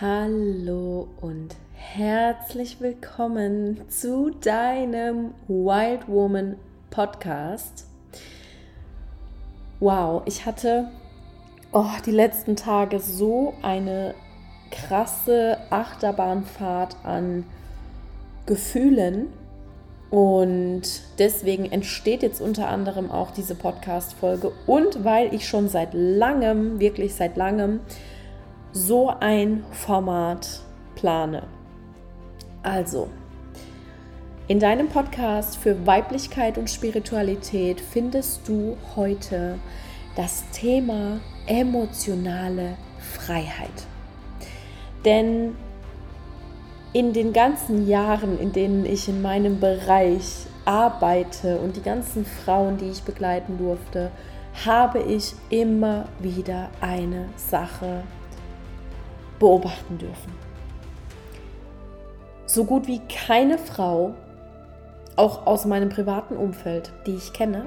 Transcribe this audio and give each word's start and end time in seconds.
Hallo 0.00 1.08
und 1.20 1.56
herzlich 1.74 2.80
willkommen 2.80 3.82
zu 3.90 4.30
deinem 4.30 5.34
Wild 5.46 6.08
Woman 6.08 6.56
Podcast. 6.88 7.84
Wow, 9.78 10.22
ich 10.24 10.46
hatte 10.46 10.88
oh, 11.72 11.84
die 12.06 12.12
letzten 12.12 12.56
Tage 12.56 12.98
so 12.98 13.52
eine 13.60 14.14
krasse 14.70 15.58
Achterbahnfahrt 15.68 16.96
an 17.04 17.44
Gefühlen 18.46 19.26
und 20.08 20.82
deswegen 21.18 21.70
entsteht 21.70 22.22
jetzt 22.22 22.40
unter 22.40 22.68
anderem 22.68 23.10
auch 23.10 23.32
diese 23.32 23.54
Podcast-Folge 23.54 24.50
und 24.66 25.04
weil 25.04 25.34
ich 25.34 25.46
schon 25.46 25.68
seit 25.68 25.90
langem, 25.92 26.80
wirklich 26.80 27.14
seit 27.14 27.36
langem, 27.36 27.80
so 28.72 29.12
ein 29.20 29.64
Format 29.72 30.60
plane. 30.94 31.42
Also, 32.62 33.08
in 34.46 34.60
deinem 34.60 34.88
Podcast 34.88 35.56
für 35.56 35.86
Weiblichkeit 35.86 36.58
und 36.58 36.68
Spiritualität 36.68 37.80
findest 37.80 38.48
du 38.48 38.76
heute 38.96 39.58
das 40.16 40.44
Thema 40.52 41.20
emotionale 41.46 42.76
Freiheit. 42.98 43.86
Denn 45.04 45.56
in 46.92 47.12
den 47.12 47.32
ganzen 47.32 47.88
Jahren, 47.88 48.38
in 48.38 48.52
denen 48.52 48.84
ich 48.84 49.08
in 49.08 49.22
meinem 49.22 49.60
Bereich 49.60 50.46
arbeite 50.64 51.58
und 51.58 51.76
die 51.76 51.82
ganzen 51.82 52.24
Frauen, 52.24 52.76
die 52.76 52.90
ich 52.90 53.02
begleiten 53.02 53.58
durfte, 53.58 54.10
habe 54.66 55.00
ich 55.00 55.34
immer 55.48 56.06
wieder 56.18 56.70
eine 56.80 57.28
Sache 57.36 58.02
beobachten 59.40 59.98
dürfen. 59.98 60.32
So 62.46 62.64
gut 62.64 62.86
wie 62.86 63.00
keine 63.08 63.58
Frau, 63.58 64.14
auch 65.16 65.46
aus 65.46 65.64
meinem 65.64 65.88
privaten 65.88 66.36
Umfeld, 66.36 66.92
die 67.06 67.14
ich 67.14 67.32
kenne, 67.32 67.66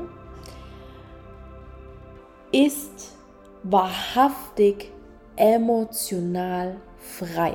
ist 2.53 3.11
wahrhaftig 3.63 4.91
emotional 5.35 6.77
frei. 6.97 7.53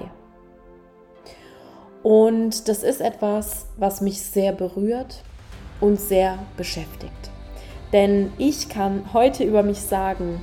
Und 2.02 2.68
das 2.68 2.82
ist 2.82 3.00
etwas, 3.00 3.66
was 3.76 4.00
mich 4.00 4.22
sehr 4.22 4.52
berührt 4.52 5.22
und 5.80 6.00
sehr 6.00 6.38
beschäftigt. 6.56 7.30
Denn 7.92 8.32
ich 8.38 8.68
kann 8.68 9.12
heute 9.12 9.44
über 9.44 9.62
mich 9.62 9.80
sagen, 9.80 10.40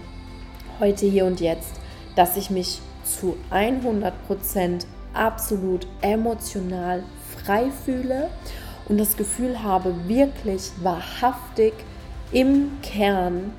heute 0.79 1.05
hier 1.05 1.25
und 1.25 1.39
jetzt, 1.39 1.79
dass 2.15 2.37
ich 2.37 2.49
mich 2.49 2.81
zu 3.05 3.37
100% 3.51 4.85
absolut 5.13 5.87
emotional 6.01 7.03
frei 7.37 7.71
fühle 7.85 8.29
und 8.89 8.99
das 8.99 9.15
Gefühl 9.15 9.63
habe, 9.63 10.07
wirklich 10.07 10.71
wahrhaftig 10.81 11.73
im 12.31 12.71
Kern 12.81 13.53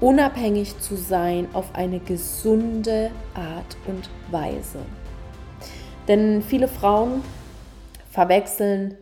unabhängig 0.00 0.78
zu 0.80 0.96
sein 0.96 1.46
auf 1.52 1.74
eine 1.74 2.00
gesunde 2.00 3.10
Art 3.34 3.76
und 3.86 4.10
Weise. 4.30 4.80
Denn 6.08 6.42
viele 6.42 6.66
Frauen 6.66 7.22
verwechseln 8.10 8.96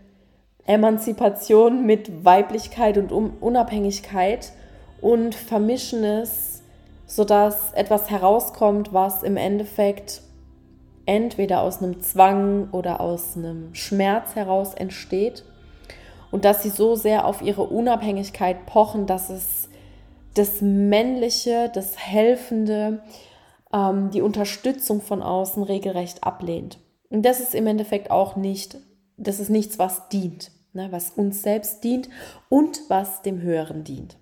Emanzipation 0.67 1.87
mit 1.87 2.25
Weiblichkeit 2.25 2.99
und 2.99 3.11
Unabhängigkeit 3.13 4.53
und 5.01 5.35
vermischen 5.35 6.05
es 6.05 6.50
sodass 7.11 7.73
etwas 7.73 8.09
herauskommt, 8.09 8.93
was 8.93 9.25
im 9.25 9.37
Endeffekt 9.37 10.23
entweder 11.07 11.63
aus 11.63 11.83
einem 11.83 12.01
Zwang 12.03 12.69
oder 12.71 13.01
aus 13.01 13.37
einem 13.37 13.75
Schmerz 13.75 14.37
heraus 14.37 14.75
entsteht 14.75 15.45
und 16.31 16.45
dass 16.45 16.63
sie 16.63 16.69
so 16.69 16.95
sehr 16.95 17.25
auf 17.25 17.43
ihre 17.43 17.65
Unabhängigkeit 17.65 18.65
pochen, 18.65 19.07
dass 19.07 19.29
es 19.29 19.69
das 20.35 20.61
Männliche, 20.61 21.69
das 21.75 21.99
Helfende, 21.99 23.03
ähm, 23.73 24.11
die 24.11 24.23
Unterstützung 24.23 25.01
von 25.01 25.21
außen 25.21 25.65
regelrecht 25.65 26.23
ablehnt. 26.23 26.79
Und 27.09 27.23
das 27.23 27.41
ist 27.41 27.57
im 27.57 27.67
Endeffekt 27.67 28.13
auch 28.13 28.37
nicht, 28.37 28.79
das 29.17 29.41
ist 29.41 29.51
nichts, 29.51 29.81
was 29.81 30.09
dient, 30.11 30.53
ne, 30.75 30.87
was 30.93 31.11
uns 31.11 31.43
selbst 31.43 31.83
dient 31.83 32.09
und 32.49 32.83
was 32.87 33.23
dem 33.23 33.43
Höheren 33.43 33.83
dient. 33.83 34.17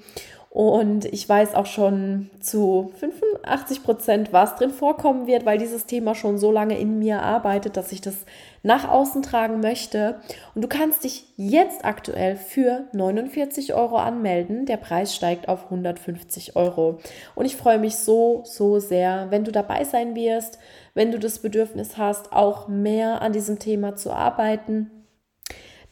und 0.58 1.06
ich 1.06 1.30
weiß 1.30 1.54
auch 1.54 1.68
schon 1.68 2.32
zu 2.40 2.92
85 3.00 3.84
Prozent, 3.84 4.34
was 4.34 4.56
drin 4.56 4.72
vorkommen 4.72 5.28
wird, 5.28 5.46
weil 5.46 5.60
dieses 5.60 5.86
Thema 5.86 6.16
schon 6.16 6.40
so 6.40 6.52
lange 6.52 6.80
in 6.80 6.98
mir 6.98 7.22
arbeitet, 7.22 7.78
dass 7.78 7.92
ich 7.92 8.02
das 8.02 8.26
nach 8.64 8.90
außen 8.90 9.22
tragen 9.22 9.60
möchte. 9.60 10.20
Und 10.56 10.64
du 10.64 10.68
kannst 10.68 11.04
dich 11.04 11.26
jetzt 11.36 11.86
aktuell 11.86 12.38
für 12.38 12.86
49 12.94 13.76
Euro 13.76 13.98
anmelden. 13.98 14.66
Der 14.66 14.78
Preis 14.78 15.14
steigt 15.14 15.48
auf 15.48 15.66
150 15.66 16.56
Euro. 16.56 16.98
Und 17.36 17.46
ich 17.46 17.56
freue 17.56 17.78
mich 17.78 17.98
so, 17.98 18.42
so 18.44 18.80
sehr, 18.80 19.28
wenn 19.30 19.44
du 19.44 19.52
dabei 19.52 19.84
sein 19.84 20.16
wirst, 20.16 20.58
wenn 20.96 21.12
du 21.12 21.20
das 21.20 21.38
Bedürfnis 21.38 22.00
hast, 22.00 22.34
auch 22.34 22.68
mehr 22.68 23.22
an 23.22 23.32
diesem 23.32 23.60
Thema 23.60 23.96
zu 23.96 24.12
arbeiten 24.12 24.90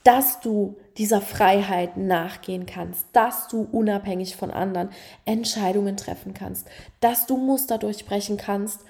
dass 0.05 0.39
du 0.39 0.77
dieser 0.97 1.19
Freiheit 1.19 1.97
nachgehen 1.97 2.67
kannst, 2.67 3.07
dass 3.11 3.47
du 3.47 3.67
unabhängig 3.71 4.35
von 4.35 4.51
anderen 4.51 4.89
Entscheidungen 5.25 5.97
treffen 5.97 6.35
kannst, 6.35 6.67
dass 6.99 7.25
du 7.25 7.37
Muster 7.37 7.79
durchbrechen 7.79 8.37
kannst 8.37 8.81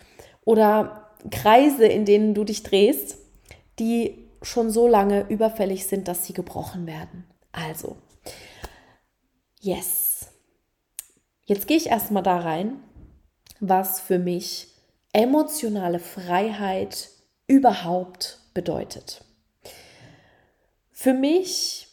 oder 0.43 1.13
Kreise, 1.31 1.87
in 1.87 2.03
denen 2.03 2.33
du 2.33 2.43
dich 2.43 2.63
drehst, 2.63 3.17
die 3.79 4.27
schon 4.41 4.69
so 4.69 4.87
lange 4.89 5.27
überfällig 5.29 5.87
sind, 5.87 6.09
dass 6.09 6.25
sie 6.25 6.33
gebrochen 6.33 6.85
werden. 6.85 7.25
Also, 7.53 7.95
yes. 9.61 10.27
Jetzt 11.45 11.65
gehe 11.65 11.77
ich 11.77 11.87
erstmal 11.87 12.23
da 12.23 12.39
rein, 12.39 12.83
was 13.61 14.01
für 14.01 14.19
mich 14.19 14.67
emotionale 15.13 15.99
Freiheit 15.99 17.09
überhaupt 17.47 18.39
bedeutet. 18.53 19.23
Für 20.97 21.13
mich 21.13 21.87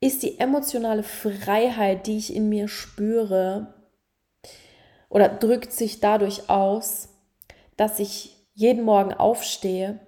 ist 0.00 0.22
die 0.22 0.40
emotionale 0.40 1.02
Freiheit, 1.02 2.06
die 2.06 2.16
ich 2.16 2.34
in 2.34 2.48
mir 2.48 2.66
spüre, 2.66 3.74
oder 5.10 5.28
drückt 5.28 5.70
sich 5.72 6.00
dadurch 6.00 6.48
aus, 6.48 7.10
dass 7.76 7.98
ich 7.98 8.36
jeden 8.54 8.84
Morgen 8.84 9.12
aufstehe 9.12 10.00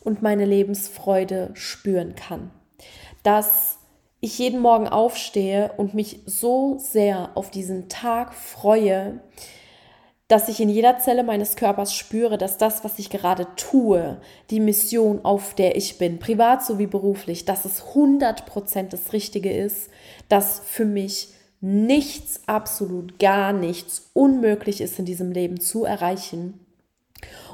und 0.00 0.20
meine 0.20 0.44
Lebensfreude 0.44 1.50
spüren 1.54 2.16
kann. 2.16 2.50
Dass 3.22 3.78
ich 4.20 4.38
jeden 4.38 4.60
Morgen 4.60 4.88
aufstehe 4.88 5.72
und 5.78 5.94
mich 5.94 6.20
so 6.26 6.76
sehr 6.78 7.30
auf 7.34 7.50
diesen 7.50 7.88
Tag 7.88 8.34
freue, 8.34 9.20
dass 10.32 10.48
ich 10.48 10.60
in 10.60 10.70
jeder 10.70 10.98
Zelle 10.98 11.24
meines 11.24 11.56
Körpers 11.56 11.94
spüre, 11.94 12.38
dass 12.38 12.56
das, 12.56 12.84
was 12.84 12.98
ich 12.98 13.10
gerade 13.10 13.46
tue, 13.56 14.16
die 14.48 14.60
Mission, 14.60 15.22
auf 15.26 15.52
der 15.52 15.76
ich 15.76 15.98
bin, 15.98 16.18
privat 16.18 16.64
sowie 16.64 16.86
beruflich, 16.86 17.44
dass 17.44 17.66
es 17.66 17.82
100% 17.82 18.88
das 18.88 19.12
Richtige 19.12 19.52
ist, 19.52 19.90
dass 20.30 20.62
für 20.64 20.86
mich 20.86 21.28
nichts, 21.60 22.40
absolut 22.46 23.18
gar 23.18 23.52
nichts 23.52 24.10
unmöglich 24.14 24.80
ist 24.80 24.98
in 24.98 25.04
diesem 25.04 25.32
Leben 25.32 25.60
zu 25.60 25.84
erreichen. 25.84 26.64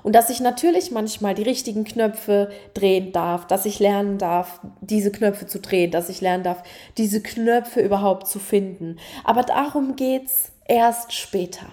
Und 0.05 0.15
dass 0.15 0.31
ich 0.31 0.39
natürlich 0.39 0.93
manchmal 0.93 1.35
die 1.35 1.43
richtigen 1.43 1.83
Knöpfe 1.83 2.49
drehen 2.75 3.11
darf, 3.11 3.49
dass 3.49 3.67
ich 3.67 3.81
lernen 3.81 4.19
darf, 4.19 4.61
diese 4.83 5.11
Knöpfe 5.11 5.49
zu 5.49 5.59
drehen, 5.59 5.91
dass 5.91 6.11
ich 6.11 6.21
lernen 6.21 6.45
darf, 6.45 6.63
diese 6.97 7.21
Knöpfe 7.25 7.81
überhaupt 7.81 8.29
zu 8.29 8.39
finden. 8.39 9.01
Aber 9.25 9.43
darum 9.43 9.97
geht 9.97 10.27
es 10.27 10.53
erst 10.65 11.13
später. 11.13 11.67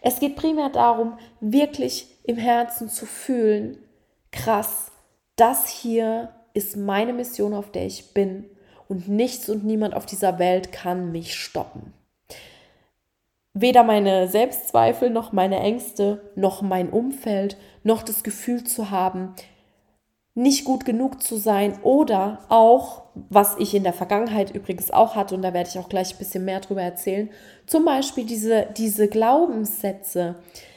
Es 0.00 0.20
geht 0.20 0.36
primär 0.36 0.70
darum, 0.70 1.18
wirklich 1.40 2.06
im 2.24 2.36
Herzen 2.36 2.88
zu 2.88 3.06
fühlen, 3.06 3.78
krass, 4.30 4.90
das 5.36 5.68
hier 5.68 6.34
ist 6.54 6.76
meine 6.76 7.12
Mission, 7.12 7.54
auf 7.54 7.70
der 7.70 7.86
ich 7.86 8.14
bin 8.14 8.44
und 8.88 9.08
nichts 9.08 9.48
und 9.48 9.64
niemand 9.64 9.94
auf 9.94 10.06
dieser 10.06 10.38
Welt 10.38 10.72
kann 10.72 11.12
mich 11.12 11.34
stoppen. 11.34 11.92
Weder 13.54 13.82
meine 13.82 14.28
Selbstzweifel 14.28 15.10
noch 15.10 15.32
meine 15.32 15.58
Ängste 15.58 16.30
noch 16.36 16.62
mein 16.62 16.90
Umfeld 16.90 17.56
noch 17.82 18.02
das 18.02 18.22
Gefühl 18.22 18.64
zu 18.64 18.90
haben, 18.90 19.34
nicht 20.38 20.64
gut 20.64 20.84
genug 20.84 21.20
zu 21.20 21.36
sein 21.36 21.80
oder 21.82 22.38
auch, 22.48 23.02
was 23.28 23.56
ich 23.58 23.74
in 23.74 23.82
der 23.82 23.92
Vergangenheit 23.92 24.54
übrigens 24.54 24.92
auch 24.92 25.16
hatte, 25.16 25.34
und 25.34 25.42
da 25.42 25.52
werde 25.52 25.68
ich 25.68 25.80
auch 25.80 25.88
gleich 25.88 26.14
ein 26.14 26.18
bisschen 26.18 26.44
mehr 26.44 26.60
drüber 26.60 26.80
erzählen, 26.80 27.28
zum 27.66 27.84
Beispiel 27.84 28.24
diese, 28.24 28.68
diese 28.76 29.08
Glaubenssätze. 29.08 30.36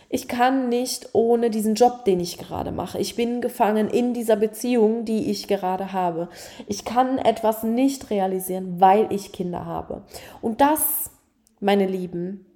Ich 0.09 0.27
kann 0.27 0.69
nicht 0.69 1.09
ohne 1.13 1.51
diesen 1.51 1.75
Job, 1.75 2.05
den 2.05 2.19
ich 2.19 2.39
gerade 2.39 2.71
mache. 2.71 2.97
Ich 2.97 3.15
bin 3.15 3.39
gefangen 3.39 3.87
in 3.87 4.15
dieser 4.15 4.35
Beziehung, 4.35 5.05
die 5.05 5.29
ich 5.29 5.47
gerade 5.47 5.93
habe. 5.93 6.29
Ich 6.67 6.83
kann 6.83 7.19
etwas 7.19 7.61
nicht 7.61 8.09
realisieren, 8.09 8.81
weil 8.81 9.13
ich 9.13 9.31
Kinder 9.31 9.65
habe. 9.65 10.01
Und 10.41 10.59
das, 10.59 11.11
meine 11.59 11.85
Lieben, 11.85 12.47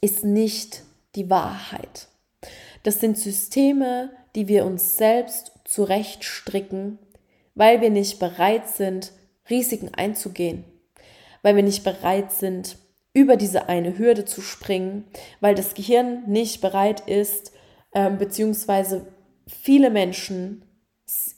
ist 0.00 0.24
nicht 0.24 0.82
die 1.14 1.30
Wahrheit. 1.30 2.08
Das 2.82 2.98
sind 2.98 3.16
Systeme, 3.16 4.10
die 4.34 4.48
wir 4.48 4.66
uns 4.66 4.96
selbst 4.96 5.52
zurechtstricken, 5.68 6.98
weil 7.54 7.80
wir 7.80 7.90
nicht 7.90 8.18
bereit 8.18 8.68
sind, 8.68 9.12
Risiken 9.50 9.92
einzugehen, 9.94 10.64
weil 11.42 11.56
wir 11.56 11.62
nicht 11.62 11.84
bereit 11.84 12.32
sind, 12.32 12.78
über 13.12 13.36
diese 13.36 13.68
eine 13.68 13.98
Hürde 13.98 14.24
zu 14.24 14.40
springen, 14.40 15.04
weil 15.40 15.54
das 15.54 15.74
Gehirn 15.74 16.24
nicht 16.26 16.60
bereit 16.60 17.00
ist, 17.00 17.52
äh, 17.92 18.10
beziehungsweise 18.10 19.06
viele 19.46 19.90
Menschen 19.90 20.64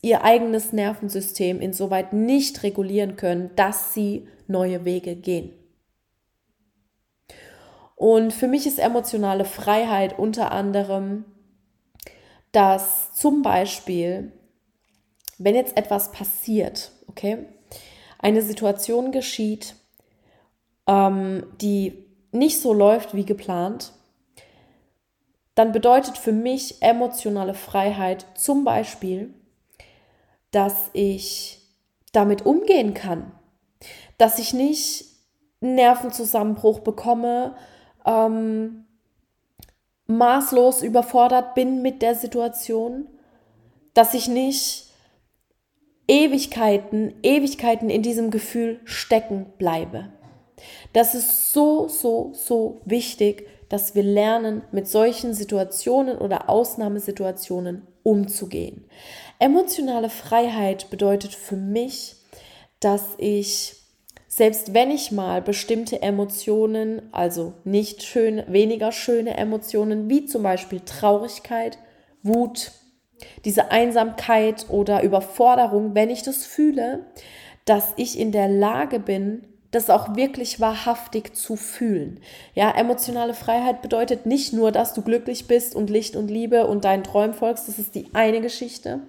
ihr 0.01 0.25
eigenes 0.25 0.73
Nervensystem 0.73 1.61
insoweit 1.61 2.13
nicht 2.13 2.63
regulieren 2.63 3.17
können, 3.17 3.51
dass 3.57 3.95
sie 3.95 4.29
neue 4.47 4.85
Wege 4.85 5.17
gehen. 5.17 5.53
Und 7.97 8.33
für 8.33 8.49
mich 8.49 8.67
ist 8.67 8.79
emotionale 8.79 9.45
Freiheit 9.45 10.19
unter 10.19 10.53
anderem 10.53 11.25
dass 12.53 13.13
zum 13.13 13.43
Beispiel, 13.43 14.33
wenn 15.39 15.55
jetzt 15.55 15.77
etwas 15.77 16.13
passiert, 16.13 16.93
okay, 17.07 17.47
eine 18.19 18.43
Situation 18.43 19.13
geschieht, 19.13 19.75
ähm, 20.87 21.47
die 21.61 22.05
nicht 22.33 22.61
so 22.61 22.73
läuft 22.73 23.15
wie 23.15 23.25
geplant, 23.25 23.93
dann 25.55 25.73
bedeutet 25.73 26.17
für 26.17 26.33
mich 26.33 26.81
emotionale 26.81 27.55
Freiheit 27.55 28.27
zum 28.35 28.65
Beispiel, 28.65 29.35
dass 30.51 30.91
ich 30.93 31.61
damit 32.13 32.47
umgehen 32.47 32.95
kann, 32.95 33.33
dass 34.19 34.39
ich 34.39 34.53
nicht 34.53 35.05
einen 35.61 35.75
Nervenzusammenbruch 35.75 36.81
bekomme, 36.81 37.57
ähm, 38.05 38.87
maßlos 40.11 40.83
überfordert 40.83 41.55
bin 41.55 41.83
mit 41.83 42.03
der 42.03 42.15
Situation, 42.15 43.07
dass 43.95 44.15
ich 44.15 44.29
nicht 44.29 44.87
Ewigkeiten, 46.09 47.15
Ewigkeiten 47.23 47.89
in 47.89 48.03
diesem 48.03 48.31
Gefühl 48.31 48.81
stecken 48.85 49.47
bleibe. 49.59 50.13
Das 50.93 51.15
ist 51.15 51.53
so, 51.53 51.89
so, 51.89 52.33
so 52.35 52.81
wichtig, 52.85 53.47
dass 53.69 53.95
wir 53.95 54.03
lernen, 54.03 54.63
mit 54.73 54.89
solchen 54.89 55.33
Situationen 55.33 56.19
oder 56.19 56.51
Ausnahmesituationen 56.51 57.87
umzugehen. 58.03 58.85
Emotionale 59.39 60.11
Freiheit 60.11 60.91
bedeutet 60.91 61.35
für 61.35 61.57
mich, 61.57 62.17
dass 62.81 63.15
ich 63.19 63.80
selbst 64.33 64.75
wenn 64.75 64.93
ich 64.93 65.11
mal 65.11 65.43
bestimmte 65.43 66.03
Emotionen, 66.03 67.03
also 67.11 67.53
nicht 67.65 68.05
schön, 68.05 68.45
weniger 68.47 68.93
schöne 68.93 69.37
Emotionen, 69.37 70.09
wie 70.09 70.25
zum 70.25 70.45
Beispiel 70.45 70.81
Traurigkeit, 70.87 71.79
Wut, 72.23 72.71
diese 73.45 73.73
Einsamkeit 73.73 74.67
oder 74.69 75.03
Überforderung, 75.03 75.97
wenn 75.97 76.11
ich 76.11 76.23
das 76.23 76.47
fühle, 76.47 77.07
dass 77.65 77.93
ich 77.97 78.21
in 78.21 78.31
der 78.31 78.47
Lage 78.47 79.01
bin, 79.01 79.49
das 79.73 79.91
auch 79.91 80.15
wirklich 80.15 80.61
wahrhaftig 80.61 81.35
zu 81.35 81.57
fühlen. 81.57 82.21
Ja, 82.55 82.71
emotionale 82.71 83.35
Freiheit 83.35 83.83
bedeutet 83.83 84.27
nicht 84.27 84.53
nur, 84.53 84.71
dass 84.71 84.95
du 84.95 85.03
glücklich 85.03 85.49
bist 85.49 85.75
und 85.75 85.91
Licht 85.91 86.15
und 86.15 86.29
Liebe 86.29 86.69
und 86.69 86.85
deinen 86.85 87.03
Träumen 87.03 87.35
folgst. 87.35 87.67
Das 87.67 87.81
ist 87.81 87.97
die 87.97 88.07
eine 88.13 88.41
Geschichte. 88.41 89.01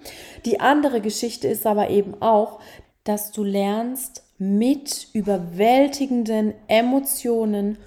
Die 0.44 0.58
andere 0.58 1.00
Geschichte 1.00 1.46
ist 1.46 1.64
aber 1.64 1.90
eben 1.90 2.20
auch, 2.20 2.58
dass 3.04 3.30
du 3.30 3.44
lernst, 3.44 4.24
mit 4.42 5.06
überwältigenden 5.12 6.54
Emotionen 6.66 7.78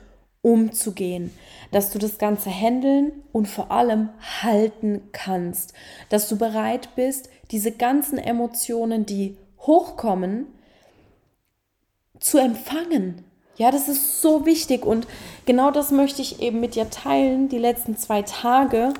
umzugehen, 0.41 1.35
dass 1.71 1.89
du 1.89 1.99
das 1.99 2.17
Ganze 2.17 2.49
handeln 2.49 3.11
und 3.33 3.47
vor 3.47 3.71
allem 3.71 4.09
halten 4.41 5.01
kannst, 5.11 5.73
dass 6.09 6.29
du 6.29 6.37
bereit 6.37 6.95
bist, 6.95 7.29
diese 7.51 7.71
ganzen 7.71 8.17
Emotionen, 8.17 9.05
die 9.05 9.37
hochkommen, 9.59 10.47
zu 12.19 12.37
empfangen. 12.37 13.25
Ja, 13.57 13.71
das 13.71 13.89
ist 13.89 14.21
so 14.21 14.45
wichtig 14.45 14.85
und 14.85 15.07
genau 15.45 15.71
das 15.71 15.91
möchte 15.91 16.21
ich 16.21 16.41
eben 16.41 16.61
mit 16.61 16.75
dir 16.75 16.89
teilen. 16.89 17.49
Die 17.49 17.57
letzten 17.57 17.97
zwei 17.97 18.21
Tage 18.21 18.93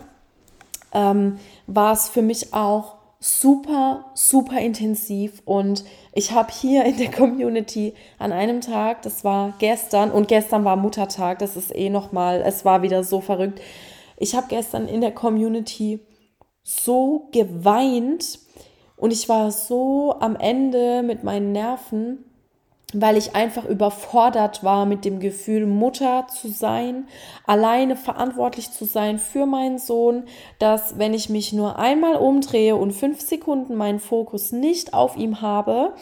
ähm, 0.94 1.40
war 1.68 1.94
es 1.94 2.10
für 2.10 2.22
mich 2.22 2.54
auch 2.54 2.95
super, 3.26 4.06
super 4.14 4.60
intensiv 4.60 5.42
und 5.46 5.84
ich 6.14 6.32
habe 6.32 6.52
hier 6.52 6.86
in 6.86 6.98
der 6.98 7.10
Community 7.10 7.96
an 8.20 8.32
einem 8.32 8.62
Tag, 8.62 9.02
das 9.02 9.24
war 9.24 9.56
gestern 9.58 10.12
und 10.12 10.28
gestern 10.28 10.64
war 10.64 10.76
Muttertag, 10.76 11.40
das 11.40 11.56
ist 11.56 11.76
eh 11.76 11.90
nochmal, 11.90 12.44
es 12.46 12.66
war 12.66 12.84
wieder 12.84 13.04
so 13.04 13.22
verrückt. 13.22 13.60
Ich 14.18 14.36
habe 14.36 14.46
gestern 14.48 14.88
in 14.88 15.02
der 15.02 15.12
Community 15.12 16.02
so 16.62 17.30
geweint 17.32 18.38
und 18.96 19.12
ich 19.12 19.28
war 19.28 19.52
so 19.52 20.16
am 20.20 20.36
Ende 20.36 21.02
mit 21.02 21.24
meinen 21.24 21.52
Nerven 21.52 22.26
weil 23.02 23.18
ich 23.18 23.36
einfach 23.36 23.66
überfordert 23.66 24.64
war 24.64 24.86
mit 24.86 25.06
dem 25.06 25.20
Gefühl, 25.20 25.66
Mutter 25.66 26.28
zu 26.28 26.50
sein, 26.50 27.08
alleine 27.46 27.96
verantwortlich 27.96 28.72
zu 28.72 28.86
sein 28.86 29.20
für 29.20 29.46
meinen 29.46 29.78
Sohn, 29.78 30.24
dass 30.60 30.98
wenn 30.98 31.14
ich 31.14 31.30
mich 31.30 31.54
nur 31.54 31.78
einmal 31.78 32.16
umdrehe 32.16 32.76
und 32.76 32.92
fünf 32.92 33.22
Sekunden 33.22 33.76
meinen 33.76 34.00
Fokus 34.00 34.52
nicht 34.52 34.94
auf 34.94 35.18
ihm 35.18 35.42
habe, 35.42 35.94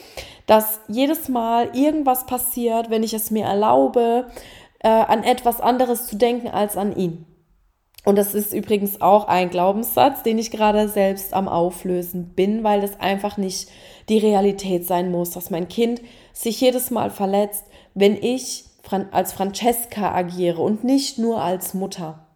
dass 0.46 0.80
jedes 0.88 1.30
Mal 1.30 1.70
irgendwas 1.74 2.26
passiert, 2.26 2.90
wenn 2.90 3.04
ich 3.04 3.14
es 3.14 3.32
mir 3.32 3.46
erlaube, 3.46 4.28
äh, 4.80 4.90
an 4.90 5.24
etwas 5.24 5.62
anderes 5.62 6.08
zu 6.08 6.16
denken 6.16 6.50
als 6.50 6.78
an 6.78 6.96
ihn. 6.96 7.26
Und 8.06 8.18
das 8.18 8.34
ist 8.34 8.54
übrigens 8.54 9.02
auch 9.02 9.28
ein 9.28 9.50
Glaubenssatz, 9.50 10.24
den 10.24 10.38
ich 10.38 10.52
gerade 10.52 10.90
selbst 10.90 11.34
am 11.34 11.48
Auflösen 11.48 12.34
bin, 12.36 12.64
weil 12.64 12.82
das 12.82 13.00
einfach 13.00 13.38
nicht 13.38 13.70
die 14.10 14.18
Realität 14.18 14.86
sein 14.86 15.10
muss, 15.10 15.32
dass 15.32 15.50
mein 15.50 15.70
Kind 15.70 16.02
sich 16.34 16.60
jedes 16.60 16.92
Mal 16.92 17.10
verletzt, 17.10 17.66
wenn 17.94 18.16
ich 18.16 18.66
als 19.12 19.32
Francesca 19.32 20.14
agiere 20.14 20.62
und 20.62 20.84
nicht 20.84 21.18
nur 21.18 21.42
als 21.42 21.74
Mutter. 21.74 22.28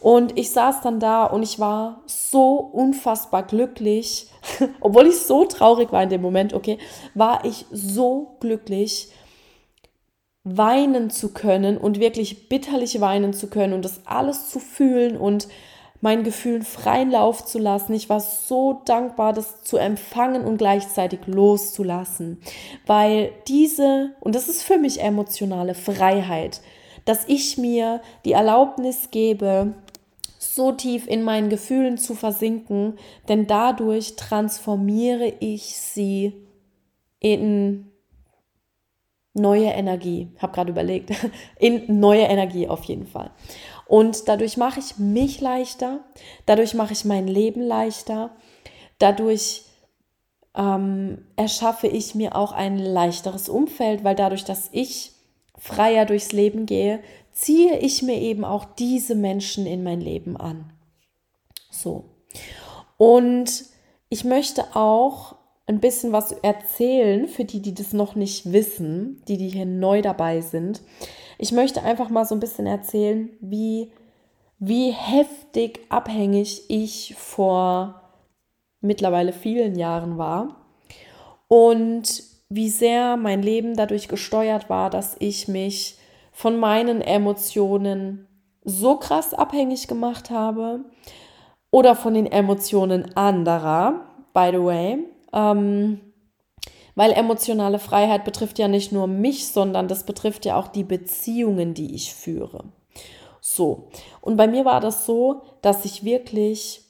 Und 0.00 0.38
ich 0.38 0.50
saß 0.50 0.80
dann 0.82 1.00
da 1.00 1.24
und 1.24 1.42
ich 1.42 1.58
war 1.58 2.02
so 2.06 2.56
unfassbar 2.56 3.42
glücklich, 3.42 4.28
obwohl 4.80 5.06
ich 5.06 5.18
so 5.20 5.44
traurig 5.44 5.92
war 5.92 6.02
in 6.02 6.10
dem 6.10 6.22
Moment, 6.22 6.52
okay, 6.52 6.78
war 7.14 7.44
ich 7.44 7.66
so 7.70 8.36
glücklich, 8.40 9.08
weinen 10.44 11.08
zu 11.08 11.32
können 11.32 11.78
und 11.78 11.98
wirklich 11.98 12.48
bitterlich 12.48 13.00
weinen 13.00 13.32
zu 13.32 13.48
können 13.48 13.72
und 13.72 13.84
das 13.84 14.02
alles 14.06 14.50
zu 14.50 14.58
fühlen 14.58 15.16
und 15.16 15.48
meinen 16.02 16.22
Gefühlen 16.22 16.62
freien 16.62 17.10
Lauf 17.10 17.46
zu 17.46 17.58
lassen. 17.58 17.94
Ich 17.94 18.10
war 18.10 18.20
so 18.20 18.82
dankbar, 18.84 19.32
das 19.32 19.64
zu 19.64 19.78
empfangen 19.78 20.44
und 20.44 20.58
gleichzeitig 20.58 21.20
loszulassen, 21.26 22.42
weil 22.86 23.32
diese, 23.48 24.10
und 24.20 24.34
das 24.34 24.48
ist 24.48 24.62
für 24.62 24.76
mich 24.76 25.00
emotionale 25.00 25.74
Freiheit, 25.74 26.60
dass 27.06 27.24
ich 27.26 27.56
mir 27.56 28.02
die 28.26 28.32
Erlaubnis 28.32 29.08
gebe, 29.10 29.72
so 30.38 30.72
tief 30.72 31.06
in 31.06 31.22
meinen 31.22 31.48
Gefühlen 31.48 31.96
zu 31.96 32.14
versinken, 32.14 32.98
denn 33.28 33.46
dadurch 33.46 34.14
transformiere 34.16 35.32
ich 35.40 35.76
sie 35.76 36.34
in 37.18 37.90
neue 39.34 39.66
Energie. 39.66 40.28
Habe 40.38 40.54
gerade 40.54 40.70
überlegt, 40.70 41.10
in 41.58 42.00
neue 42.00 42.22
Energie 42.22 42.68
auf 42.68 42.84
jeden 42.84 43.06
Fall. 43.06 43.30
Und 43.86 44.28
dadurch 44.28 44.56
mache 44.56 44.80
ich 44.80 44.98
mich 44.98 45.40
leichter, 45.40 46.00
dadurch 46.46 46.74
mache 46.74 46.94
ich 46.94 47.04
mein 47.04 47.26
Leben 47.26 47.60
leichter, 47.60 48.30
dadurch 48.98 49.64
ähm, 50.54 51.26
erschaffe 51.36 51.88
ich 51.88 52.14
mir 52.14 52.34
auch 52.36 52.52
ein 52.52 52.78
leichteres 52.78 53.48
Umfeld, 53.48 54.04
weil 54.04 54.14
dadurch, 54.14 54.44
dass 54.44 54.70
ich 54.72 55.12
freier 55.58 56.06
durchs 56.06 56.32
Leben 56.32 56.66
gehe, 56.66 57.00
ziehe 57.32 57.78
ich 57.78 58.02
mir 58.02 58.20
eben 58.20 58.44
auch 58.44 58.64
diese 58.64 59.14
Menschen 59.14 59.66
in 59.66 59.82
mein 59.82 60.00
Leben 60.00 60.36
an. 60.36 60.72
So. 61.70 62.04
Und 62.96 63.64
ich 64.08 64.24
möchte 64.24 64.76
auch 64.76 65.36
ein 65.66 65.80
bisschen 65.80 66.12
was 66.12 66.32
erzählen 66.32 67.26
für 67.26 67.44
die, 67.44 67.60
die 67.60 67.74
das 67.74 67.92
noch 67.92 68.14
nicht 68.14 68.52
wissen, 68.52 69.22
die, 69.28 69.38
die 69.38 69.48
hier 69.48 69.66
neu 69.66 70.02
dabei 70.02 70.40
sind. 70.40 70.82
Ich 71.38 71.52
möchte 71.52 71.82
einfach 71.82 72.10
mal 72.10 72.24
so 72.24 72.34
ein 72.34 72.40
bisschen 72.40 72.66
erzählen, 72.66 73.30
wie, 73.40 73.90
wie 74.58 74.90
heftig 74.90 75.80
abhängig 75.88 76.64
ich 76.68 77.14
vor 77.16 78.02
mittlerweile 78.80 79.32
vielen 79.32 79.76
Jahren 79.76 80.18
war 80.18 80.66
und 81.48 82.22
wie 82.50 82.68
sehr 82.68 83.16
mein 83.16 83.42
Leben 83.42 83.74
dadurch 83.74 84.08
gesteuert 84.08 84.68
war, 84.68 84.90
dass 84.90 85.16
ich 85.18 85.48
mich 85.48 85.96
von 86.30 86.58
meinen 86.58 87.00
Emotionen 87.00 88.28
so 88.64 88.96
krass 88.96 89.32
abhängig 89.32 89.88
gemacht 89.88 90.30
habe 90.30 90.84
oder 91.70 91.96
von 91.96 92.14
den 92.14 92.26
Emotionen 92.26 93.16
anderer, 93.16 94.04
by 94.32 94.50
the 94.52 94.62
way. 94.62 95.13
Ähm, 95.34 96.00
weil 96.94 97.12
emotionale 97.12 97.78
Freiheit 97.78 98.24
betrifft 98.24 98.58
ja 98.58 98.68
nicht 98.68 98.92
nur 98.92 99.06
mich, 99.06 99.48
sondern 99.48 99.88
das 99.88 100.06
betrifft 100.06 100.44
ja 100.44 100.56
auch 100.56 100.68
die 100.68 100.84
Beziehungen, 100.84 101.74
die 101.74 101.94
ich 101.94 102.14
führe. 102.14 102.64
So, 103.40 103.88
und 104.20 104.36
bei 104.36 104.46
mir 104.46 104.64
war 104.64 104.80
das 104.80 105.04
so, 105.04 105.42
dass 105.60 105.84
ich 105.84 106.04
wirklich 106.04 106.82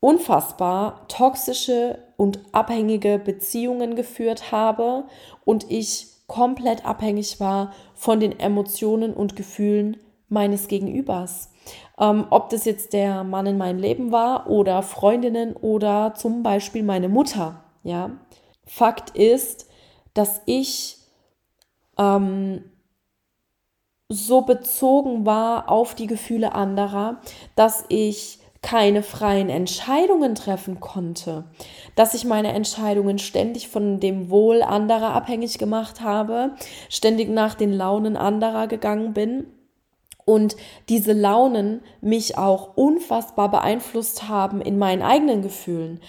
unfassbar 0.00 1.06
toxische 1.06 1.98
und 2.16 2.40
abhängige 2.50 3.18
Beziehungen 3.18 3.94
geführt 3.94 4.50
habe 4.50 5.04
und 5.44 5.70
ich 5.70 6.08
komplett 6.26 6.84
abhängig 6.84 7.38
war 7.40 7.72
von 7.94 8.18
den 8.18 8.38
Emotionen 8.38 9.14
und 9.14 9.36
Gefühlen 9.36 9.96
meines 10.28 10.66
Gegenübers. 10.66 11.51
Ähm, 11.98 12.26
ob 12.30 12.50
das 12.50 12.64
jetzt 12.64 12.92
der 12.92 13.24
Mann 13.24 13.46
in 13.46 13.58
meinem 13.58 13.78
Leben 13.78 14.12
war 14.12 14.48
oder 14.48 14.82
Freundinnen 14.82 15.54
oder 15.54 16.14
zum 16.14 16.42
Beispiel 16.42 16.82
meine 16.82 17.08
Mutter. 17.08 17.62
Ja, 17.82 18.10
Fakt 18.64 19.10
ist, 19.10 19.68
dass 20.14 20.40
ich 20.46 20.98
ähm, 21.98 22.64
so 24.08 24.42
bezogen 24.42 25.26
war 25.26 25.68
auf 25.70 25.94
die 25.94 26.06
Gefühle 26.06 26.54
anderer, 26.54 27.20
dass 27.56 27.84
ich 27.88 28.38
keine 28.62 29.02
freien 29.02 29.48
Entscheidungen 29.48 30.36
treffen 30.36 30.78
konnte, 30.78 31.44
dass 31.96 32.14
ich 32.14 32.24
meine 32.24 32.52
Entscheidungen 32.52 33.18
ständig 33.18 33.68
von 33.68 33.98
dem 33.98 34.30
Wohl 34.30 34.62
anderer 34.62 35.14
abhängig 35.14 35.58
gemacht 35.58 36.00
habe, 36.00 36.52
ständig 36.88 37.28
nach 37.28 37.54
den 37.54 37.72
Launen 37.72 38.16
anderer 38.16 38.68
gegangen 38.68 39.12
bin 39.12 39.46
und 40.24 40.56
diese 40.88 41.12
Launen 41.12 41.82
mich 42.00 42.38
auch 42.38 42.76
unfassbar 42.76 43.50
beeinflusst 43.50 44.28
haben 44.28 44.60
in 44.60 44.78
meinen 44.78 45.02
eigenen 45.02 45.42
Gefühlen. 45.42 46.00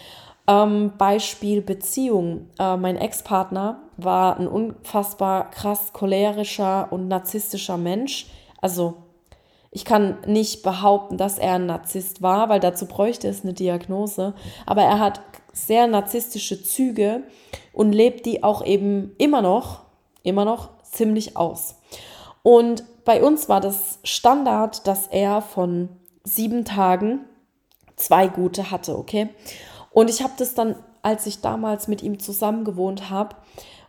Ähm, 0.48 0.94
Beispiel 0.98 1.62
Beziehung. 1.62 2.50
Äh, 2.60 2.78
mein 2.78 2.98
Ex-Partner 2.98 3.80
war 3.98 4.38
ein 4.38 4.48
unfassbar 4.48 5.50
krass 5.52 5.94
cholerischer 5.94 6.92
und 6.92 7.08
narzisstischer 7.08 7.78
Mensch. 7.78 8.28
Also 8.60 8.96
ich 9.72 9.86
kann 9.86 10.18
nicht 10.28 10.62
behaupten, 10.62 11.18
dass 11.18 11.40
er 11.40 11.54
ein 11.54 11.66
Narzisst 11.66 12.22
war, 12.22 12.50
weil 12.50 12.60
dazu 12.60 12.86
bräuchte 12.86 13.28
es 13.28 13.44
eine 13.44 13.54
Diagnose. 13.54 14.34
Aber 14.66 14.84
er 14.84 15.00
hat 15.00 15.22
sehr 15.52 15.88
narzisstische 15.88 16.62
Züge 16.62 17.24
und 17.72 17.92
lebt 17.92 18.26
die 18.26 18.44
auch 18.44 18.66
eben 18.66 19.16
immer 19.18 19.42
noch, 19.42 19.82
immer 20.24 20.46
noch 20.46 20.70
ziemlich 20.84 21.38
aus. 21.38 21.76
Und 22.44 22.84
bei 23.06 23.24
uns 23.24 23.50
war 23.50 23.62
das 23.62 24.00
Standard, 24.04 24.88
dass 24.88 25.08
er 25.08 25.42
von 25.42 25.90
sieben 26.24 26.66
Tagen 26.66 27.20
zwei 27.96 28.28
gute 28.28 28.72
hatte, 28.72 28.98
okay? 28.98 29.30
Und 29.92 30.10
ich 30.10 30.24
habe 30.24 30.34
das 30.38 30.56
dann, 30.56 30.76
als 31.02 31.26
ich 31.26 31.42
damals 31.42 31.88
mit 31.88 32.02
ihm 32.02 32.20
zusammen 32.20 32.64
gewohnt 32.64 33.10
habe 33.10 33.36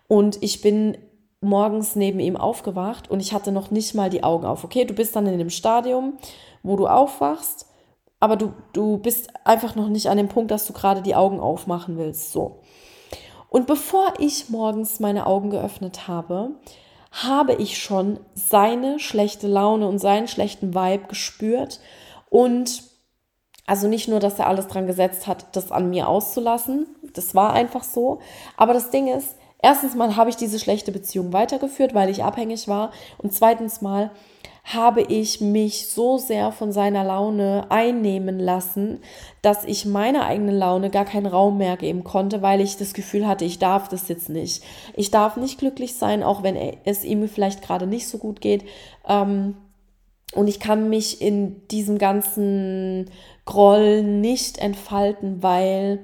und 0.09 0.43
ich 0.43 0.61
bin 0.61 0.99
morgens 1.41 1.95
neben 1.95 2.21
ihm 2.21 2.37
aufgewacht 2.37 3.11
und 3.11 3.21
ich 3.21 3.33
hatte 3.33 3.53
noch 3.53 3.71
nicht 3.71 3.95
mal 3.95 4.11
die 4.11 4.25
Augen 4.25 4.47
auf. 4.47 4.65
Okay, 4.65 4.85
du 4.85 4.95
bist 4.95 5.15
dann 5.15 5.27
in 5.27 5.39
dem 5.39 5.51
Stadium, 5.51 6.15
wo 6.63 6.77
du 6.77 6.87
aufwachst, 6.87 7.67
aber 8.21 8.37
du, 8.37 8.53
du 8.73 8.99
bist 8.99 9.29
einfach 9.45 9.75
noch 9.75 9.89
nicht 9.89 10.09
an 10.09 10.17
dem 10.17 10.29
Punkt, 10.29 10.51
dass 10.51 10.67
du 10.67 10.73
gerade 10.73 11.03
die 11.03 11.15
Augen 11.15 11.41
aufmachen 11.41 11.99
willst. 11.99 12.33
So. 12.33 12.61
Und 13.49 13.67
bevor 13.67 14.15
ich 14.19 14.49
morgens 14.49 14.99
meine 14.99 15.27
Augen 15.27 15.51
geöffnet 15.51 16.09
habe, 16.09 16.53
habe 17.23 17.55
ich 17.55 17.79
schon 17.79 18.19
seine 18.35 18.99
schlechte 18.99 19.47
Laune 19.47 19.87
und 19.87 19.99
seinen 19.99 20.29
schlechten 20.29 20.75
Vibe 20.75 21.07
gespürt 21.09 21.81
und 22.29 22.83
also 23.67 23.89
nicht 23.89 24.09
nur, 24.09 24.21
dass 24.21 24.39
er 24.39 24.47
alles 24.47 24.67
dran 24.67 24.87
gesetzt 24.87 25.27
hat, 25.27 25.57
das 25.57 25.73
an 25.73 25.89
mir 25.89 26.09
auszulassen, 26.09 26.87
das 27.15 27.35
war 27.35 27.53
einfach 27.53 27.85
so, 27.85 28.21
aber 28.57 28.75
das 28.75 28.91
Ding 28.91 29.09
ist, 29.09 29.37
Erstens 29.65 29.95
mal 29.95 30.15
habe 30.15 30.29
ich 30.29 30.37
diese 30.37 30.59
schlechte 30.59 30.93
Beziehung 30.93 31.33
weitergeführt, 31.33 31.95
weil 31.95 32.11
ich 32.11 32.23
abhängig 32.23 32.69
war. 32.69 32.93
Und 33.17 33.33
zweitens 33.33 33.81
mal 33.81 34.11
habe 34.65 35.03
ich 35.03 35.43
mich 35.43 35.89
so 35.89 36.17
sehr 36.17 36.51
von 36.51 36.73
seiner 36.73 37.05
Laune 37.05 37.67
einnehmen 37.69 38.39
lassen, 38.39 39.01
dass 39.43 39.65
ich 39.65 39.85
meiner 39.85 40.25
eigenen 40.25 40.57
Laune 40.57 40.89
gar 40.89 41.05
keinen 41.05 41.27
Raum 41.27 41.59
mehr 41.59 41.77
geben 41.77 42.03
konnte, 42.03 42.41
weil 42.41 42.63
ich 42.63 42.79
das 42.79 42.95
Gefühl 42.95 43.27
hatte, 43.29 43.45
ich 43.45 43.59
darf 43.59 43.89
das 43.89 44.09
jetzt 44.09 44.31
nicht. 44.31 44.65
Ich 44.95 45.11
darf 45.11 45.37
nicht 45.37 45.59
glücklich 45.59 45.95
sein, 45.97 46.23
auch 46.23 46.43
wenn 46.43 46.57
es 46.85 47.05
ihm 47.05 47.29
vielleicht 47.29 47.61
gerade 47.61 47.87
nicht 47.87 48.09
so 48.09 48.17
gut 48.17 48.41
geht. 48.41 48.65
Ähm, 49.07 49.55
und 50.35 50.49
ich 50.49 50.61
kann 50.61 50.89
mich 50.89 51.21
in 51.21 51.69
diesem 51.69 51.99
ganzen 51.99 53.11
Groll 53.45 54.03
nicht 54.03 54.57
entfalten, 54.57 55.43
weil 55.43 56.01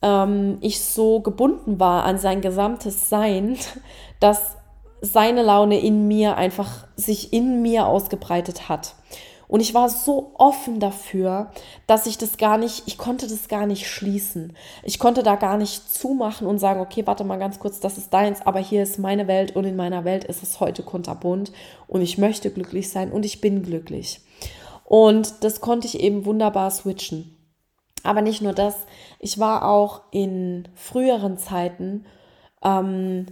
ähm, 0.00 0.58
ich 0.60 0.80
so 0.80 1.20
gebunden 1.20 1.80
war 1.80 2.04
an 2.04 2.18
sein 2.18 2.40
gesamtes 2.40 3.08
Sein, 3.08 3.56
dass 4.20 4.56
seine 5.04 5.42
Laune 5.42 5.78
in 5.78 6.08
mir 6.08 6.36
einfach 6.36 6.86
sich 6.96 7.32
in 7.32 7.62
mir 7.62 7.86
ausgebreitet 7.86 8.68
hat. 8.68 8.94
Und 9.46 9.60
ich 9.60 9.74
war 9.74 9.90
so 9.90 10.32
offen 10.34 10.80
dafür, 10.80 11.50
dass 11.86 12.06
ich 12.06 12.16
das 12.16 12.38
gar 12.38 12.56
nicht, 12.56 12.84
ich 12.86 12.96
konnte 12.96 13.28
das 13.28 13.46
gar 13.48 13.66
nicht 13.66 13.86
schließen. 13.86 14.56
Ich 14.82 14.98
konnte 14.98 15.22
da 15.22 15.36
gar 15.36 15.58
nicht 15.58 15.92
zumachen 15.92 16.46
und 16.46 16.58
sagen, 16.58 16.80
okay, 16.80 17.06
warte 17.06 17.24
mal 17.24 17.38
ganz 17.38 17.58
kurz, 17.58 17.78
das 17.78 17.98
ist 17.98 18.12
deins, 18.14 18.40
aber 18.44 18.58
hier 18.58 18.82
ist 18.82 18.98
meine 18.98 19.28
Welt 19.28 19.54
und 19.54 19.64
in 19.64 19.76
meiner 19.76 20.04
Welt 20.04 20.24
ist 20.24 20.42
es 20.42 20.60
heute 20.60 20.82
kunterbunt 20.82 21.52
und 21.86 22.00
ich 22.00 22.16
möchte 22.16 22.50
glücklich 22.50 22.88
sein 22.88 23.12
und 23.12 23.26
ich 23.26 23.42
bin 23.42 23.62
glücklich. 23.62 24.22
Und 24.84 25.44
das 25.44 25.60
konnte 25.60 25.86
ich 25.86 26.00
eben 26.00 26.24
wunderbar 26.24 26.70
switchen. 26.70 27.36
Aber 28.02 28.22
nicht 28.22 28.40
nur 28.40 28.54
das, 28.54 28.74
ich 29.18 29.38
war 29.38 29.68
auch 29.68 30.02
in 30.10 30.68
früheren 30.74 31.36
Zeiten 31.36 32.06
ähm, 32.62 33.26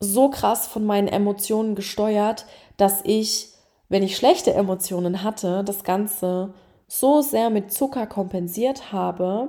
so 0.00 0.28
krass 0.28 0.66
von 0.66 0.84
meinen 0.84 1.08
Emotionen 1.08 1.74
gesteuert, 1.74 2.46
dass 2.76 3.00
ich, 3.04 3.48
wenn 3.88 4.02
ich 4.02 4.16
schlechte 4.16 4.54
Emotionen 4.54 5.22
hatte, 5.22 5.64
das 5.64 5.84
Ganze 5.84 6.54
so 6.86 7.22
sehr 7.22 7.50
mit 7.50 7.72
Zucker 7.72 8.06
kompensiert 8.06 8.92
habe. 8.92 9.48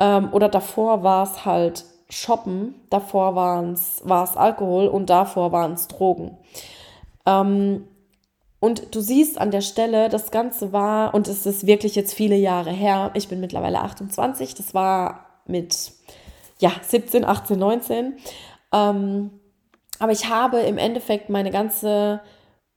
Ähm, 0.00 0.32
oder 0.32 0.48
davor 0.48 1.02
war 1.02 1.24
es 1.24 1.44
halt 1.44 1.84
Shoppen, 2.08 2.74
davor 2.90 3.34
war 3.34 3.62
es 3.62 4.36
Alkohol 4.36 4.88
und 4.88 5.10
davor 5.10 5.52
waren 5.52 5.74
es 5.74 5.86
Drogen. 5.86 6.38
Ähm, 7.26 7.86
und 8.58 8.94
du 8.94 9.00
siehst 9.00 9.38
an 9.38 9.50
der 9.50 9.62
Stelle, 9.62 10.08
das 10.10 10.30
Ganze 10.30 10.72
war, 10.72 11.14
und 11.14 11.28
es 11.28 11.46
ist 11.46 11.66
wirklich 11.66 11.94
jetzt 11.94 12.12
viele 12.12 12.36
Jahre 12.36 12.70
her, 12.70 13.10
ich 13.14 13.28
bin 13.28 13.40
mittlerweile 13.40 13.80
28, 13.80 14.54
das 14.54 14.74
war 14.74 15.26
mit 15.46 15.92
ja, 16.58 16.72
17, 16.82 17.24
18, 17.24 17.58
19. 17.58 18.16
Ähm, 18.72 19.39
aber 20.00 20.12
ich 20.12 20.28
habe 20.28 20.60
im 20.60 20.78
Endeffekt 20.78 21.28
meine 21.28 21.52
ganze 21.52 22.20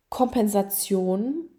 Kompensation 0.10 1.50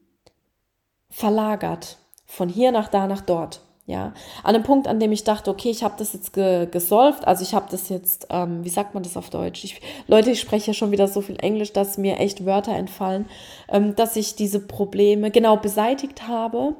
verlagert. 1.10 1.98
Von 2.26 2.48
hier 2.48 2.70
nach 2.70 2.88
da 2.88 3.06
nach 3.06 3.22
dort. 3.22 3.60
Ja, 3.86 4.14
an 4.42 4.54
einem 4.54 4.62
Punkt, 4.62 4.88
an 4.88 4.98
dem 4.98 5.12
ich 5.12 5.24
dachte, 5.24 5.50
okay, 5.50 5.68
ich 5.68 5.84
habe 5.84 5.96
das 5.98 6.14
jetzt 6.14 6.32
ge 6.32 6.66
gesolved, 6.70 7.26
also 7.26 7.42
ich 7.42 7.52
habe 7.52 7.66
das 7.70 7.90
jetzt, 7.90 8.28
ähm, 8.30 8.64
wie 8.64 8.70
sagt 8.70 8.94
man 8.94 9.02
das 9.02 9.14
auf 9.18 9.28
Deutsch? 9.28 9.62
Ich, 9.62 9.78
Leute, 10.06 10.30
ich 10.30 10.40
spreche 10.40 10.68
ja 10.68 10.72
schon 10.72 10.90
wieder 10.90 11.06
so 11.06 11.20
viel 11.20 11.36
Englisch, 11.38 11.74
dass 11.74 11.98
mir 11.98 12.18
echt 12.18 12.46
Wörter 12.46 12.74
entfallen, 12.74 13.26
ähm, 13.68 13.94
dass 13.94 14.16
ich 14.16 14.36
diese 14.36 14.60
Probleme 14.60 15.30
genau 15.30 15.58
beseitigt 15.58 16.26
habe, 16.26 16.76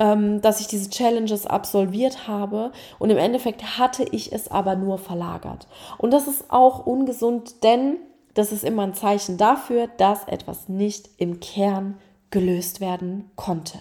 ähm, 0.00 0.40
dass 0.40 0.60
ich 0.60 0.66
diese 0.66 0.90
Challenges 0.90 1.46
absolviert 1.46 2.26
habe 2.26 2.72
und 2.98 3.10
im 3.10 3.18
Endeffekt 3.18 3.78
hatte 3.78 4.02
ich 4.10 4.32
es 4.32 4.48
aber 4.48 4.74
nur 4.74 4.98
verlagert. 4.98 5.68
Und 5.98 6.10
das 6.10 6.26
ist 6.26 6.50
auch 6.50 6.84
ungesund, 6.84 7.62
denn 7.62 7.96
das 8.34 8.52
ist 8.52 8.64
immer 8.64 8.82
ein 8.82 8.94
Zeichen 8.94 9.36
dafür, 9.36 9.88
dass 9.96 10.24
etwas 10.28 10.68
nicht 10.68 11.10
im 11.16 11.40
Kern 11.40 11.98
gelöst 12.30 12.80
werden 12.80 13.30
konnte. 13.36 13.80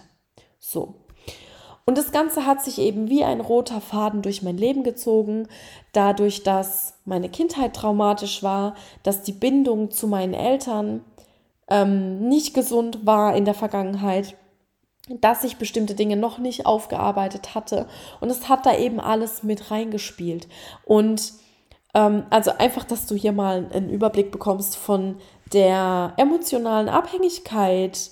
So. 0.59 0.95
Und 1.85 1.97
das 1.97 2.11
Ganze 2.11 2.45
hat 2.45 2.63
sich 2.63 2.77
eben 2.77 3.09
wie 3.09 3.23
ein 3.23 3.41
roter 3.41 3.81
Faden 3.81 4.21
durch 4.21 4.43
mein 4.43 4.57
Leben 4.57 4.83
gezogen, 4.83 5.47
dadurch, 5.91 6.43
dass 6.43 6.93
meine 7.05 7.29
Kindheit 7.29 7.75
traumatisch 7.75 8.43
war, 8.43 8.75
dass 9.01 9.23
die 9.23 9.31
Bindung 9.31 9.89
zu 9.89 10.07
meinen 10.07 10.35
Eltern 10.35 11.03
ähm, 11.67 12.27
nicht 12.27 12.53
gesund 12.53 13.07
war 13.07 13.35
in 13.35 13.45
der 13.45 13.55
Vergangenheit, 13.55 14.35
dass 15.09 15.43
ich 15.43 15.57
bestimmte 15.57 15.95
Dinge 15.95 16.15
noch 16.15 16.37
nicht 16.37 16.65
aufgearbeitet 16.67 17.55
hatte. 17.55 17.87
Und 18.19 18.29
es 18.29 18.49
hat 18.49 18.65
da 18.65 18.77
eben 18.77 18.99
alles 18.99 19.41
mit 19.41 19.71
reingespielt. 19.71 20.47
Und 20.85 21.33
ähm, 21.99 22.23
also 22.29 22.51
einfach, 22.57 22.83
dass 22.83 23.05
du 23.05 23.15
hier 23.15 23.31
mal 23.31 23.67
einen 23.73 23.89
Überblick 23.89 24.31
bekommst 24.31 24.77
von 24.77 25.17
der 25.53 26.13
emotionalen 26.17 26.89
Abhängigkeit, 26.89 28.11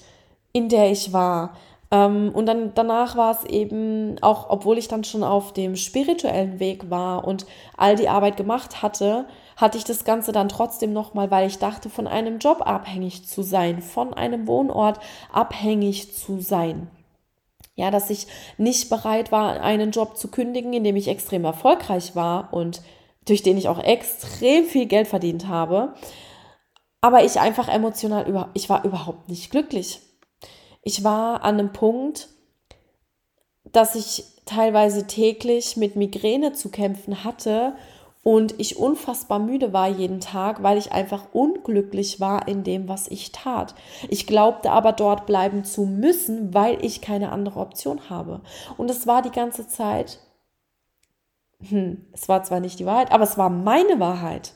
in 0.52 0.70
der 0.70 0.92
ich 0.92 1.14
war. 1.14 1.56
Ähm, 1.90 2.32
und 2.34 2.48
dann 2.48 2.74
danach 2.76 3.16
war 3.16 3.32
es 3.32 3.46
eben, 3.46 4.18
auch 4.22 4.50
obwohl 4.50 4.78
ich 4.78 4.88
dann 4.90 5.04
schon 5.04 5.24
auf 5.24 5.54
dem 5.54 5.76
spirituellen 5.76 6.60
Weg 6.60 6.90
war 6.90 7.26
und 7.26 7.46
all 7.78 7.96
die 7.96 8.10
Arbeit 8.10 8.36
gemacht 8.36 8.82
hatte, 8.82 9.26
hatte 9.56 9.78
ich 9.78 9.86
das 9.86 10.04
Ganze 10.04 10.32
dann 10.32 10.50
trotzdem 10.50 10.92
nochmal, 10.92 11.32
weil 11.32 11.48
ich 11.48 11.60
dachte, 11.60 11.90
von 11.90 12.08
einem 12.08 12.40
Job 12.40 12.62
abhängig 12.66 13.28
zu 13.28 13.42
sein, 13.42 13.82
von 13.82 14.14
einem 14.14 14.48
Wohnort 14.48 15.00
abhängig 15.32 16.14
zu 16.16 16.42
sein. 16.42 16.90
Ja, 17.76 17.92
dass 17.92 18.10
ich 18.10 18.28
nicht 18.58 18.90
bereit 18.90 19.32
war, 19.32 19.62
einen 19.62 19.92
Job 19.92 20.18
zu 20.18 20.30
kündigen, 20.30 20.74
in 20.74 20.84
dem 20.84 20.96
ich 20.96 21.08
extrem 21.08 21.46
erfolgreich 21.46 22.16
war 22.16 22.52
und 22.52 22.82
durch 23.28 23.44
den 23.44 23.58
ich 23.58 23.70
auch 23.70 23.84
extrem 23.84 24.66
viel 24.66 24.86
Geld 24.86 25.08
verdient 25.08 25.48
habe. 25.48 25.94
Aber 27.02 27.24
ich 27.24 27.40
einfach 27.40 27.68
emotional, 27.68 28.28
über, 28.28 28.50
ich 28.54 28.70
war 28.70 28.84
überhaupt 28.84 29.30
nicht 29.30 29.52
glücklich. 29.52 30.02
Ich 30.82 31.04
war 31.04 31.44
an 31.44 31.60
einem 31.60 31.74
Punkt, 31.74 32.30
dass 33.66 33.96
ich 33.96 34.24
teilweise 34.46 35.08
täglich 35.08 35.78
mit 35.78 35.96
Migräne 35.96 36.54
zu 36.54 36.70
kämpfen 36.70 37.24
hatte 37.24 37.76
und 38.24 38.60
ich 38.60 38.78
unfassbar 38.78 39.40
müde 39.40 39.72
war 39.72 39.88
jeden 39.88 40.20
Tag, 40.20 40.62
weil 40.62 40.78
ich 40.78 40.92
einfach 40.92 41.28
unglücklich 41.32 42.20
war 42.20 42.48
in 42.48 42.66
dem, 42.66 42.90
was 42.90 43.08
ich 43.08 43.32
tat. 43.32 43.74
Ich 44.10 44.28
glaubte 44.28 44.72
aber 44.72 44.92
dort 44.92 45.26
bleiben 45.26 45.64
zu 45.64 45.86
müssen, 45.86 46.54
weil 46.54 46.84
ich 46.84 47.00
keine 47.00 47.32
andere 47.32 47.60
Option 47.60 48.10
habe. 48.10 48.42
Und 48.76 48.92
es 48.92 49.08
war 49.08 49.22
die 49.22 49.32
ganze 49.32 49.68
Zeit, 49.68 50.20
hm, 51.62 52.06
es 52.14 52.30
war 52.30 52.44
zwar 52.44 52.60
nicht 52.60 52.80
die 52.80 52.86
Wahrheit, 52.86 53.12
aber 53.12 53.24
es 53.24 53.38
war 53.38 53.50
meine 53.50 54.00
Wahrheit. 54.00 54.54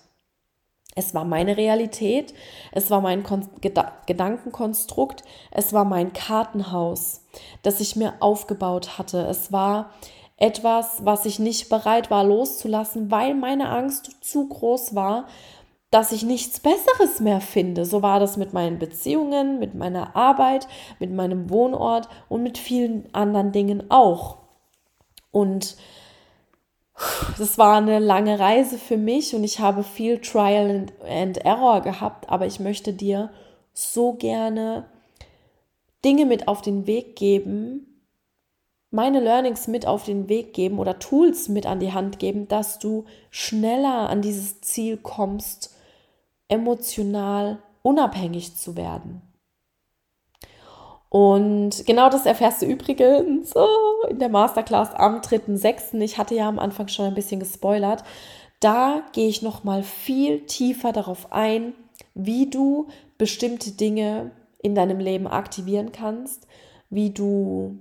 Es 0.94 1.14
war 1.14 1.24
meine 1.24 1.56
Realität, 1.56 2.34
es 2.74 2.92
war 2.92 3.00
mein 3.00 3.24
Kon 3.24 3.48
Geda 3.62 3.94
Gedankenkonstrukt, 4.08 5.24
es 5.50 5.72
war 5.72 5.86
mein 5.86 6.12
Kartenhaus, 6.12 7.26
das 7.64 7.80
ich 7.80 7.96
mir 7.96 8.16
aufgebaut 8.20 8.98
hatte. 8.98 9.26
Es 9.26 9.54
war 9.54 9.92
etwas, 10.36 11.06
was 11.06 11.26
ich 11.26 11.40
nicht 11.40 11.70
bereit 11.70 12.12
war 12.12 12.26
loszulassen, 12.26 13.10
weil 13.10 13.36
meine 13.36 13.70
Angst 13.70 14.18
zu 14.22 14.50
groß 14.50 14.94
war, 14.94 15.28
dass 15.92 16.12
ich 16.12 16.24
nichts 16.24 16.60
Besseres 16.60 17.20
mehr 17.20 17.42
finde. 17.42 17.86
So 17.86 18.02
war 18.02 18.20
das 18.20 18.38
mit 18.38 18.52
meinen 18.52 18.80
Beziehungen, 18.80 19.60
mit 19.60 19.76
meiner 19.76 20.16
Arbeit, 20.16 20.68
mit 21.00 21.12
meinem 21.12 21.50
Wohnort 21.50 22.10
und 22.28 22.44
mit 22.44 22.58
vielen 22.58 23.14
anderen 23.14 23.52
Dingen 23.52 23.92
auch. 23.92 24.38
Und 25.32 25.78
das 27.38 27.58
war 27.58 27.78
eine 27.78 28.00
lange 28.00 28.40
Reise 28.40 28.78
für 28.78 28.98
mich 28.98 29.36
und 29.36 29.44
ich 29.44 29.60
habe 29.60 29.84
viel 29.84 30.20
Trial 30.20 30.88
and 31.08 31.38
Error 31.40 31.82
gehabt, 31.82 32.30
aber 32.30 32.46
ich 32.46 32.60
möchte 32.60 32.94
dir 32.94 33.30
so 33.74 34.14
gerne 34.14 34.86
Dinge 36.04 36.26
mit 36.26 36.48
auf 36.48 36.62
den 36.62 36.88
Weg 36.88 37.16
geben, 37.16 37.88
meine 38.90 39.22
Learnings 39.22 39.68
mit 39.68 39.88
auf 39.88 40.04
den 40.04 40.28
Weg 40.28 40.54
geben 40.54 40.78
oder 40.78 41.00
Tools 41.00 41.48
mit 41.48 41.66
an 41.66 41.80
die 41.80 41.94
Hand 41.94 42.20
geben, 42.20 42.48
dass 42.48 42.78
du 42.78 43.06
schneller 43.30 44.10
an 44.10 44.22
dieses 44.22 44.60
Ziel 44.62 44.98
kommst, 44.98 45.74
emotional 46.50 47.60
unabhängig 47.84 48.58
zu 48.58 48.76
werden. 48.76 49.22
Und 51.12 51.86
genau 51.86 52.10
das 52.10 52.26
erfährst 52.26 52.62
du 52.62 52.68
übrigens 52.68 53.54
oh, 53.54 54.08
in 54.10 54.20
der 54.20 54.30
Masterclass 54.30 54.94
am 54.94 55.20
3.6. 55.20 56.00
Ich 56.00 56.18
hatte 56.18 56.36
ja 56.36 56.48
am 56.48 56.58
Anfang 56.58 56.88
schon 56.88 57.06
ein 57.06 57.14
bisschen 57.14 57.42
gespoilert. 57.42 58.06
Da 58.62 59.04
gehe 59.12 59.28
ich 59.28 59.42
noch 59.42 59.66
mal 59.66 59.84
viel 59.84 60.46
tiefer 60.46 60.94
darauf 60.94 61.34
ein, 61.34 61.74
wie 62.14 62.50
du 62.50 62.88
bestimmte 63.18 63.72
Dinge 63.72 64.32
in 64.64 64.74
deinem 64.74 65.00
Leben 65.00 65.28
aktivieren 65.28 65.92
kannst, 65.92 66.48
wie 66.90 67.10
du 67.10 67.80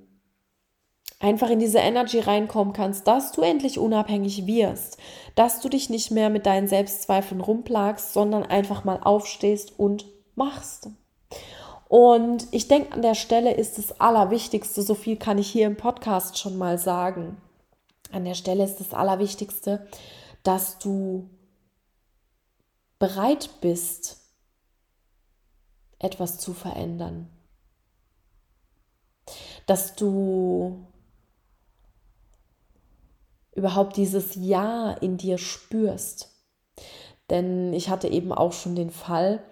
einfach 1.20 1.50
in 1.50 1.60
diese 1.60 1.78
Energy 1.78 2.18
reinkommen 2.18 2.72
kannst, 2.72 3.06
dass 3.06 3.30
du 3.30 3.42
endlich 3.42 3.78
unabhängig 3.78 4.48
wirst, 4.48 4.98
dass 5.36 5.60
du 5.60 5.68
dich 5.68 5.88
nicht 5.88 6.10
mehr 6.10 6.30
mit 6.30 6.46
deinen 6.46 6.66
Selbstzweifeln 6.66 7.40
rumplagst, 7.40 8.12
sondern 8.12 8.42
einfach 8.42 8.82
mal 8.82 8.98
aufstehst 9.00 9.78
und 9.78 10.06
machst. 10.34 10.88
Und 11.90 12.46
ich 12.52 12.68
denke, 12.68 12.92
an 12.92 13.02
der 13.02 13.16
Stelle 13.16 13.52
ist 13.52 13.76
das 13.76 14.00
Allerwichtigste, 14.00 14.80
so 14.80 14.94
viel 14.94 15.16
kann 15.16 15.38
ich 15.38 15.50
hier 15.50 15.66
im 15.66 15.76
Podcast 15.76 16.38
schon 16.38 16.56
mal 16.56 16.78
sagen. 16.78 17.36
An 18.12 18.24
der 18.24 18.34
Stelle 18.34 18.62
ist 18.62 18.78
das 18.78 18.94
Allerwichtigste, 18.94 19.88
dass 20.44 20.78
du 20.78 21.28
bereit 23.00 23.50
bist, 23.60 24.18
etwas 25.98 26.38
zu 26.38 26.54
verändern. 26.54 27.28
Dass 29.66 29.96
du 29.96 30.86
überhaupt 33.52 33.96
dieses 33.96 34.36
Ja 34.36 34.92
in 34.92 35.16
dir 35.16 35.38
spürst. 35.38 36.30
Denn 37.30 37.72
ich 37.72 37.88
hatte 37.88 38.06
eben 38.06 38.32
auch 38.32 38.52
schon 38.52 38.76
den 38.76 38.90
Fall, 38.90 39.42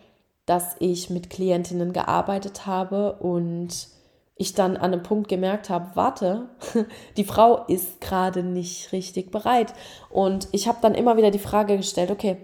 dass 0.48 0.76
ich 0.78 1.10
mit 1.10 1.28
Klientinnen 1.28 1.92
gearbeitet 1.92 2.66
habe 2.66 3.14
und 3.14 3.88
ich 4.36 4.54
dann 4.54 4.76
an 4.76 4.94
einem 4.94 5.02
Punkt 5.02 5.28
gemerkt 5.28 5.68
habe, 5.68 5.90
warte, 5.94 6.48
die 7.16 7.24
Frau 7.24 7.64
ist 7.66 8.00
gerade 8.00 8.42
nicht 8.42 8.92
richtig 8.92 9.30
bereit. 9.30 9.74
Und 10.10 10.48
ich 10.52 10.68
habe 10.68 10.78
dann 10.80 10.94
immer 10.94 11.16
wieder 11.16 11.30
die 11.30 11.38
Frage 11.38 11.76
gestellt, 11.76 12.10
okay, 12.10 12.38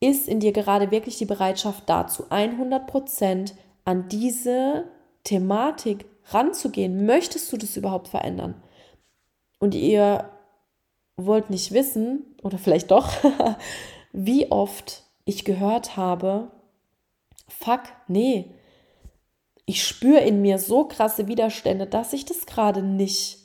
ist 0.00 0.28
in 0.28 0.40
dir 0.40 0.52
gerade 0.52 0.90
wirklich 0.90 1.18
die 1.18 1.26
Bereitschaft 1.26 1.82
dazu, 1.86 2.24
100 2.30 2.86
Prozent 2.86 3.54
an 3.84 4.08
diese 4.08 4.84
Thematik 5.24 6.06
ranzugehen? 6.30 7.04
Möchtest 7.04 7.52
du 7.52 7.56
das 7.56 7.76
überhaupt 7.76 8.08
verändern? 8.08 8.54
Und 9.58 9.74
ihr 9.74 10.30
wollt 11.16 11.50
nicht 11.50 11.72
wissen, 11.72 12.36
oder 12.42 12.58
vielleicht 12.58 12.90
doch, 12.90 13.10
wie 14.12 14.50
oft 14.50 15.02
ich 15.24 15.44
gehört 15.44 15.96
habe, 15.96 16.50
fuck, 17.48 17.82
nee, 18.08 18.54
ich 19.66 19.86
spüre 19.86 20.20
in 20.20 20.42
mir 20.42 20.58
so 20.58 20.84
krasse 20.84 21.26
Widerstände, 21.26 21.86
dass 21.86 22.12
ich 22.12 22.24
das 22.24 22.46
gerade 22.46 22.82
nicht 22.82 23.38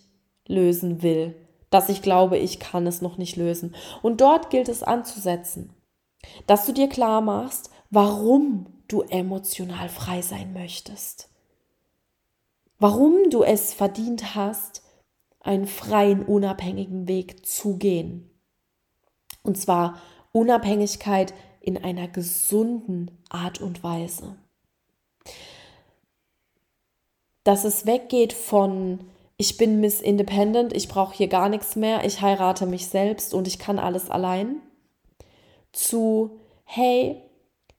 lösen 0.48 1.02
will, 1.02 1.36
dass 1.70 1.90
ich 1.90 2.02
glaube, 2.02 2.38
ich 2.38 2.60
kann 2.60 2.88
es 2.88 3.02
noch 3.02 3.18
nicht 3.18 3.36
lösen. 3.38 3.76
Und 4.02 4.22
dort 4.22 4.50
gilt 4.50 4.68
es 4.68 4.84
anzusetzen, 4.84 5.74
dass 6.48 6.66
du 6.66 6.74
dir 6.74 6.90
klar 6.90 7.22
machst, 7.22 7.70
warum 7.90 8.66
du 8.88 9.02
emotional 9.02 9.88
frei 9.88 10.22
sein 10.22 10.52
möchtest. 10.54 11.30
Warum 12.80 13.30
du 13.30 13.44
es 13.44 13.74
verdient 13.74 14.36
hast, 14.36 14.84
einen 15.42 15.68
freien, 15.68 16.26
unabhängigen 16.26 17.08
Weg 17.08 17.46
zu 17.46 17.78
gehen. 17.78 18.30
Und 19.44 19.58
zwar 19.58 20.02
Unabhängigkeit 20.32 21.34
in 21.60 21.78
einer 21.84 22.08
gesunden 22.08 23.12
Art 23.30 23.62
und 23.62 23.84
Weise. 23.84 24.36
Dass 27.44 27.64
es 27.64 27.86
weggeht 27.86 28.34
von 28.34 29.00
ich 29.42 29.56
bin 29.56 29.80
Miss 29.80 30.02
Independent, 30.02 30.76
ich 30.76 30.90
brauche 30.90 31.16
hier 31.16 31.30
gar 31.30 31.48
nichts 31.48 31.78
mehr, 31.78 32.04
ich 32.04 32.22
heirate 32.22 32.66
mich 32.66 32.88
selbst 32.88 33.34
und 33.34 33.48
ich 33.48 33.58
kann 33.58 33.80
alles 33.80 34.10
allein, 34.10 34.58
zu 35.72 36.42
hey, 36.66 37.22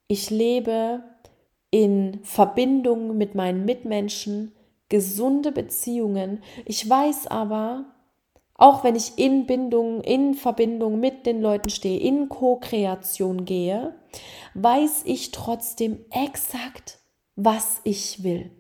ich 0.08 0.30
lebe 0.30 1.02
in 1.70 2.20
Verbindung 2.24 3.18
mit 3.18 3.34
meinen 3.34 3.66
Mitmenschen, 3.66 4.52
gesunde 4.88 5.52
Beziehungen. 5.52 6.42
Ich 6.64 6.88
weiß 6.88 7.26
aber, 7.26 7.84
auch 8.61 8.85
wenn 8.85 8.94
ich 8.94 9.18
in 9.18 9.46
Bindung, 9.46 10.03
in 10.03 10.35
Verbindung 10.35 11.01
mit 11.01 11.25
den 11.25 11.40
Leuten 11.40 11.70
stehe, 11.70 11.99
in 11.99 12.29
Co-Kreation 12.29 13.46
gehe, 13.46 13.94
weiß 14.53 15.03
ich 15.07 15.31
trotzdem 15.31 16.05
exakt, 16.11 16.99
was 17.37 17.81
ich 17.85 18.23
will. 18.23 18.51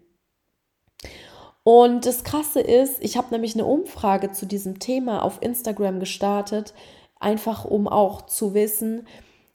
Und 1.64 2.06
das 2.06 2.24
Krasse 2.24 2.60
ist, 2.60 3.04
ich 3.04 3.18
habe 3.18 3.28
nämlich 3.30 3.54
eine 3.54 3.66
Umfrage 3.66 4.32
zu 4.32 4.46
diesem 4.46 4.78
Thema 4.78 5.22
auf 5.22 5.42
Instagram 5.42 6.00
gestartet, 6.00 6.72
einfach 7.18 7.66
um 7.66 7.86
auch 7.86 8.22
zu 8.22 8.54
wissen, 8.54 9.06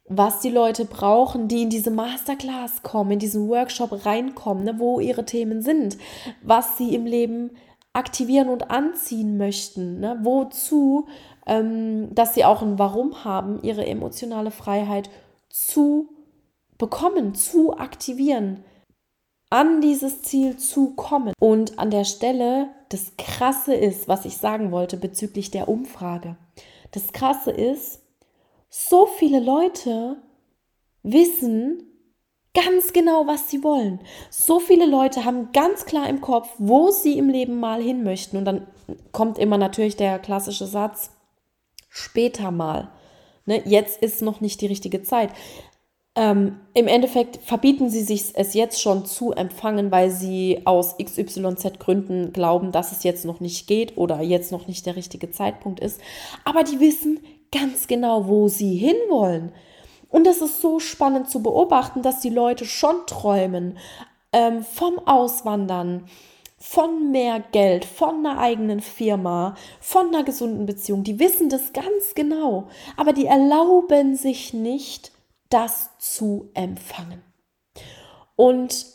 was 0.07 0.41
die 0.41 0.51
Leute 0.51 0.85
brauchen, 0.85 1.47
die 1.47 1.63
in 1.63 1.71
diese 1.71 1.89
Masterclass 1.89 2.83
kommen, 2.83 3.13
in 3.13 3.19
diesen 3.19 3.47
Workshop 3.49 4.05
reinkommen, 4.05 4.63
ne, 4.63 4.75
wo 4.77 4.99
ihre 4.99 5.25
Themen 5.25 5.63
sind, 5.63 5.97
was 6.43 6.77
sie 6.77 6.93
im 6.93 7.07
Leben 7.07 7.57
aktivieren 7.95 8.49
und 8.49 8.69
anziehen 8.69 9.37
möchten, 9.37 9.99
ne, 9.99 10.19
wozu, 10.21 11.07
ähm, 11.45 12.13
dass 12.13 12.33
sie 12.33 12.45
auch 12.45 12.61
ein 12.61 12.77
Warum 12.79 13.23
haben, 13.23 13.61
ihre 13.63 13.85
emotionale 13.85 14.51
Freiheit 14.51 15.09
zu 15.49 16.09
bekommen, 16.77 17.35
zu 17.35 17.77
aktivieren. 17.77 18.63
an 19.51 19.79
dieses 19.79 20.23
Ziel 20.23 20.57
zu 20.57 20.95
kommen. 20.95 21.31
Und 21.39 21.79
an 21.79 21.91
der 21.91 22.03
Stelle, 22.03 22.69
das 22.89 23.13
Krasse 23.17 23.73
ist, 23.75 24.07
was 24.07 24.25
ich 24.25 24.37
sagen 24.37 24.71
wollte 24.71 24.97
bezüglich 24.97 25.51
der 25.51 25.69
Umfrage. 25.69 26.35
Das 26.91 27.13
Krasse 27.13 27.51
ist, 27.51 28.01
so 28.69 29.05
viele 29.05 29.39
Leute 29.39 30.17
wissen 31.03 31.94
ganz 32.55 32.93
genau, 32.93 33.27
was 33.27 33.51
sie 33.51 33.63
wollen. 33.63 33.99
So 34.31 34.59
viele 34.59 34.87
Leute 34.87 35.25
haben 35.25 35.51
ganz 35.51 35.85
klar 35.85 36.09
im 36.09 36.21
Kopf, 36.21 36.49
wo 36.57 36.89
sie 36.89 37.17
im 37.19 37.29
Leben 37.29 37.59
mal 37.59 37.81
hin 37.81 38.03
möchten. 38.03 38.37
Und 38.37 38.45
dann 38.45 38.65
kommt 39.11 39.37
immer 39.37 39.57
natürlich 39.57 39.97
der 39.97 40.17
klassische 40.17 40.65
Satz, 40.65 41.11
später 41.89 42.49
mal. 42.49 42.89
Ne, 43.45 43.61
jetzt 43.65 44.01
ist 44.01 44.23
noch 44.23 44.41
nicht 44.41 44.61
die 44.61 44.67
richtige 44.67 45.03
Zeit. 45.03 45.29
Ähm, 46.15 46.61
Im 46.73 46.87
Endeffekt 46.87 47.37
verbieten 47.43 47.89
sie 47.89 48.01
sich 48.01 48.31
es 48.35 48.53
jetzt 48.53 48.81
schon 48.81 49.05
zu 49.05 49.33
empfangen, 49.33 49.91
weil 49.91 50.09
sie 50.09 50.61
aus 50.63 50.95
XYZ 50.97 51.77
Gründen 51.77 52.31
glauben, 52.31 52.71
dass 52.71 52.93
es 52.93 53.03
jetzt 53.03 53.25
noch 53.25 53.41
nicht 53.41 53.67
geht 53.67 53.97
oder 53.97 54.21
jetzt 54.21 54.53
noch 54.53 54.67
nicht 54.67 54.85
der 54.85 54.95
richtige 54.95 55.29
Zeitpunkt 55.29 55.81
ist. 55.81 55.99
Aber 56.45 56.63
die 56.63 56.79
wissen 56.79 57.19
ganz 57.51 57.87
genau, 57.87 58.27
wo 58.27 58.47
sie 58.47 58.75
hinwollen. 58.75 59.51
Und 60.09 60.27
es 60.27 60.41
ist 60.41 60.61
so 60.61 60.79
spannend 60.79 61.29
zu 61.29 61.41
beobachten, 61.41 62.01
dass 62.01 62.19
die 62.19 62.29
Leute 62.29 62.65
schon 62.65 63.05
träumen 63.07 63.77
ähm, 64.31 64.63
vom 64.63 64.99
Auswandern, 65.07 66.07
von 66.57 67.11
mehr 67.11 67.41
Geld, 67.51 67.85
von 67.85 68.25
einer 68.25 68.39
eigenen 68.39 68.79
Firma, 68.79 69.55
von 69.79 70.07
einer 70.07 70.23
gesunden 70.23 70.65
Beziehung. 70.65 71.03
Die 71.03 71.19
wissen 71.19 71.49
das 71.49 71.73
ganz 71.73 72.15
genau, 72.15 72.67
aber 72.97 73.13
die 73.13 73.25
erlauben 73.25 74.15
sich 74.15 74.53
nicht, 74.53 75.11
das 75.49 75.89
zu 75.99 76.49
empfangen. 76.53 77.21
Und 78.35 78.87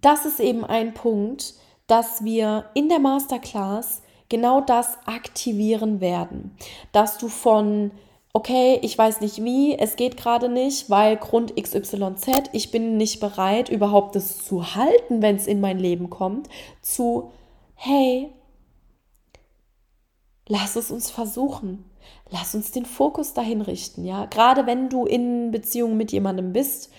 das 0.00 0.24
ist 0.24 0.40
eben 0.40 0.64
ein 0.64 0.94
Punkt, 0.94 1.54
dass 1.86 2.24
wir 2.24 2.70
in 2.74 2.88
der 2.88 3.00
Masterclass 3.00 4.02
genau 4.28 4.60
das 4.60 4.96
aktivieren 5.06 6.00
werden, 6.00 6.56
dass 6.92 7.18
du 7.18 7.28
von 7.28 7.90
okay, 8.32 8.78
ich 8.82 8.96
weiß 8.96 9.20
nicht 9.20 9.42
wie, 9.42 9.76
es 9.78 9.96
geht 9.96 10.16
gerade 10.16 10.48
nicht, 10.48 10.88
weil 10.88 11.16
Grund 11.16 11.56
XYZ, 11.56 12.50
ich 12.52 12.70
bin 12.70 12.96
nicht 12.96 13.20
bereit, 13.20 13.68
überhaupt 13.68 14.14
das 14.14 14.44
zu 14.44 14.74
halten, 14.74 15.22
wenn 15.22 15.36
es 15.36 15.46
in 15.46 15.60
mein 15.60 15.78
Leben 15.78 16.10
kommt, 16.10 16.48
zu, 16.80 17.32
hey, 17.74 18.32
lass 20.46 20.76
es 20.76 20.90
uns 20.90 21.10
versuchen. 21.10 21.84
Lass 22.30 22.54
uns 22.54 22.70
den 22.70 22.86
Fokus 22.86 23.34
dahin 23.34 23.60
richten, 23.60 24.04
ja. 24.04 24.26
Gerade 24.26 24.66
wenn 24.66 24.88
du 24.88 25.04
in 25.04 25.50
Beziehung 25.50 25.96
mit 25.96 26.12
jemandem 26.12 26.52
bist 26.52 26.90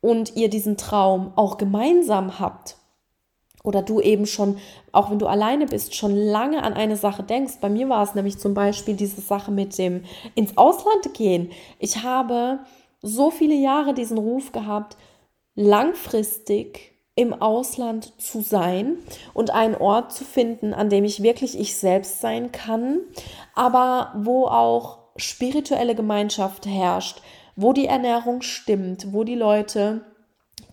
und 0.00 0.36
ihr 0.36 0.50
diesen 0.50 0.76
Traum 0.76 1.32
auch 1.36 1.56
gemeinsam 1.56 2.40
habt 2.40 2.76
oder 3.62 3.82
du 3.82 4.00
eben 4.00 4.26
schon, 4.26 4.58
auch 4.90 5.10
wenn 5.10 5.18
du 5.18 5.26
alleine 5.26 5.66
bist, 5.66 5.94
schon 5.94 6.16
lange 6.16 6.62
an 6.62 6.72
eine 6.72 6.96
Sache 6.96 7.22
denkst. 7.22 7.54
Bei 7.60 7.68
mir 7.68 7.88
war 7.88 8.02
es 8.02 8.14
nämlich 8.14 8.38
zum 8.38 8.54
Beispiel 8.54 8.94
diese 8.94 9.20
Sache 9.20 9.50
mit 9.50 9.78
dem 9.78 10.02
ins 10.34 10.56
Ausland 10.56 11.14
gehen. 11.14 11.50
Ich 11.78 12.02
habe 12.02 12.60
so 13.02 13.30
viele 13.30 13.54
Jahre 13.54 13.94
diesen 13.94 14.18
Ruf 14.18 14.52
gehabt, 14.52 14.96
langfristig 15.54 16.92
im 17.14 17.34
Ausland 17.34 18.18
zu 18.20 18.40
sein 18.40 18.96
und 19.34 19.50
einen 19.50 19.74
Ort 19.74 20.12
zu 20.12 20.24
finden, 20.24 20.72
an 20.72 20.88
dem 20.88 21.04
ich 21.04 21.22
wirklich 21.22 21.58
ich 21.58 21.76
selbst 21.76 22.20
sein 22.20 22.52
kann, 22.52 23.00
aber 23.54 24.14
wo 24.16 24.46
auch 24.46 24.98
spirituelle 25.16 25.94
Gemeinschaft 25.94 26.64
herrscht, 26.64 27.20
wo 27.54 27.74
die 27.74 27.86
Ernährung 27.86 28.40
stimmt, 28.40 29.12
wo 29.12 29.24
die 29.24 29.34
Leute 29.34 30.06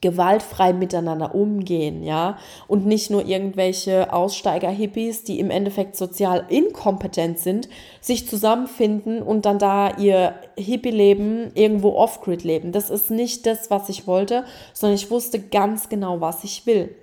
gewaltfrei 0.02 0.74
miteinander 0.74 1.36
umgehen, 1.36 2.04
ja, 2.04 2.38
und 2.68 2.86
nicht 2.86 3.10
nur 3.10 3.26
irgendwelche 3.26 4.14
Aussteiger-Hippies, 4.14 5.24
die 5.24 5.40
im 5.40 5.50
Endeffekt 5.50 5.96
sozial 5.96 6.46
inkompetent 6.50 7.40
sind, 7.40 7.70
sich 8.02 8.28
zusammenfinden 8.28 9.22
und 9.22 9.46
dann 9.46 9.60
da 9.60 9.98
ihr 9.98 10.36
Hippie-Leben 10.58 11.52
irgendwo 11.54 11.94
off-grid 11.94 12.44
leben. 12.44 12.72
Das 12.72 12.90
ist 12.90 13.12
nicht 13.12 13.46
das, 13.46 13.70
was 13.70 13.90
ich 13.90 14.08
wollte, 14.08 14.46
sondern 14.74 14.96
ich 14.96 15.12
wusste 15.12 15.40
ganz 15.40 15.90
genau, 15.90 16.22
was 16.22 16.44
ich 16.44 16.66
will. 16.66 16.96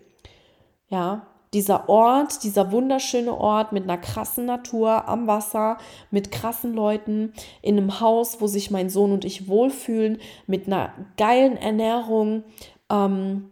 Ja, 0.89 1.27
dieser 1.57 1.89
Ort, 1.89 2.43
dieser 2.43 2.73
wunderschöne 2.73 3.35
Ort 3.35 3.73
mit 3.73 3.85
einer 3.85 3.97
krassen 3.97 4.47
Natur 4.47 5.09
am 5.09 5.27
Wasser, 5.27 5.79
mit 6.11 6.31
krassen 6.31 6.75
Leuten, 6.75 7.33
in 7.63 7.79
einem 7.79 8.01
Haus, 8.01 8.41
wo 8.41 8.47
sich 8.47 8.71
mein 8.71 8.91
Sohn 8.91 9.13
und 9.13 9.25
ich 9.25 9.49
wohlfühlen, 9.49 10.19
mit 10.47 10.67
einer 10.67 10.93
geilen 11.17 11.57
Ernährung, 11.57 12.45
ähm, 12.91 13.51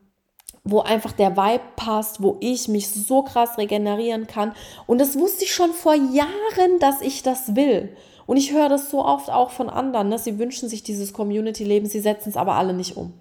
wo 0.65 0.81
einfach 0.81 1.13
der 1.13 1.37
Vibe 1.37 1.65
passt, 1.77 2.23
wo 2.23 2.39
ich 2.41 2.69
mich 2.69 2.89
so 2.89 3.23
krass 3.23 3.59
regenerieren 3.59 4.27
kann. 4.27 4.55
Und 4.87 5.01
das 5.01 5.19
wusste 5.19 5.45
ich 5.45 5.55
schon 5.55 5.73
vor 5.73 5.95
Jahren, 5.95 6.79
dass 6.81 7.03
ich 7.03 7.23
das 7.23 7.55
will. 7.55 7.95
Und 8.27 8.39
ich 8.39 8.53
höre 8.53 8.71
das 8.71 8.91
so 8.91 9.05
oft 9.05 9.31
auch 9.31 9.51
von 9.51 9.69
anderen. 9.69 10.09
Ne? 10.09 10.19
Sie 10.19 10.39
wünschen 10.39 10.69
sich 10.69 10.83
dieses 10.83 11.13
Community-Leben, 11.13 11.87
sie 11.87 12.01
setzen 12.01 12.31
es 12.31 12.37
aber 12.37 12.55
alle 12.55 12.73
nicht 12.73 12.97
um. 12.97 13.13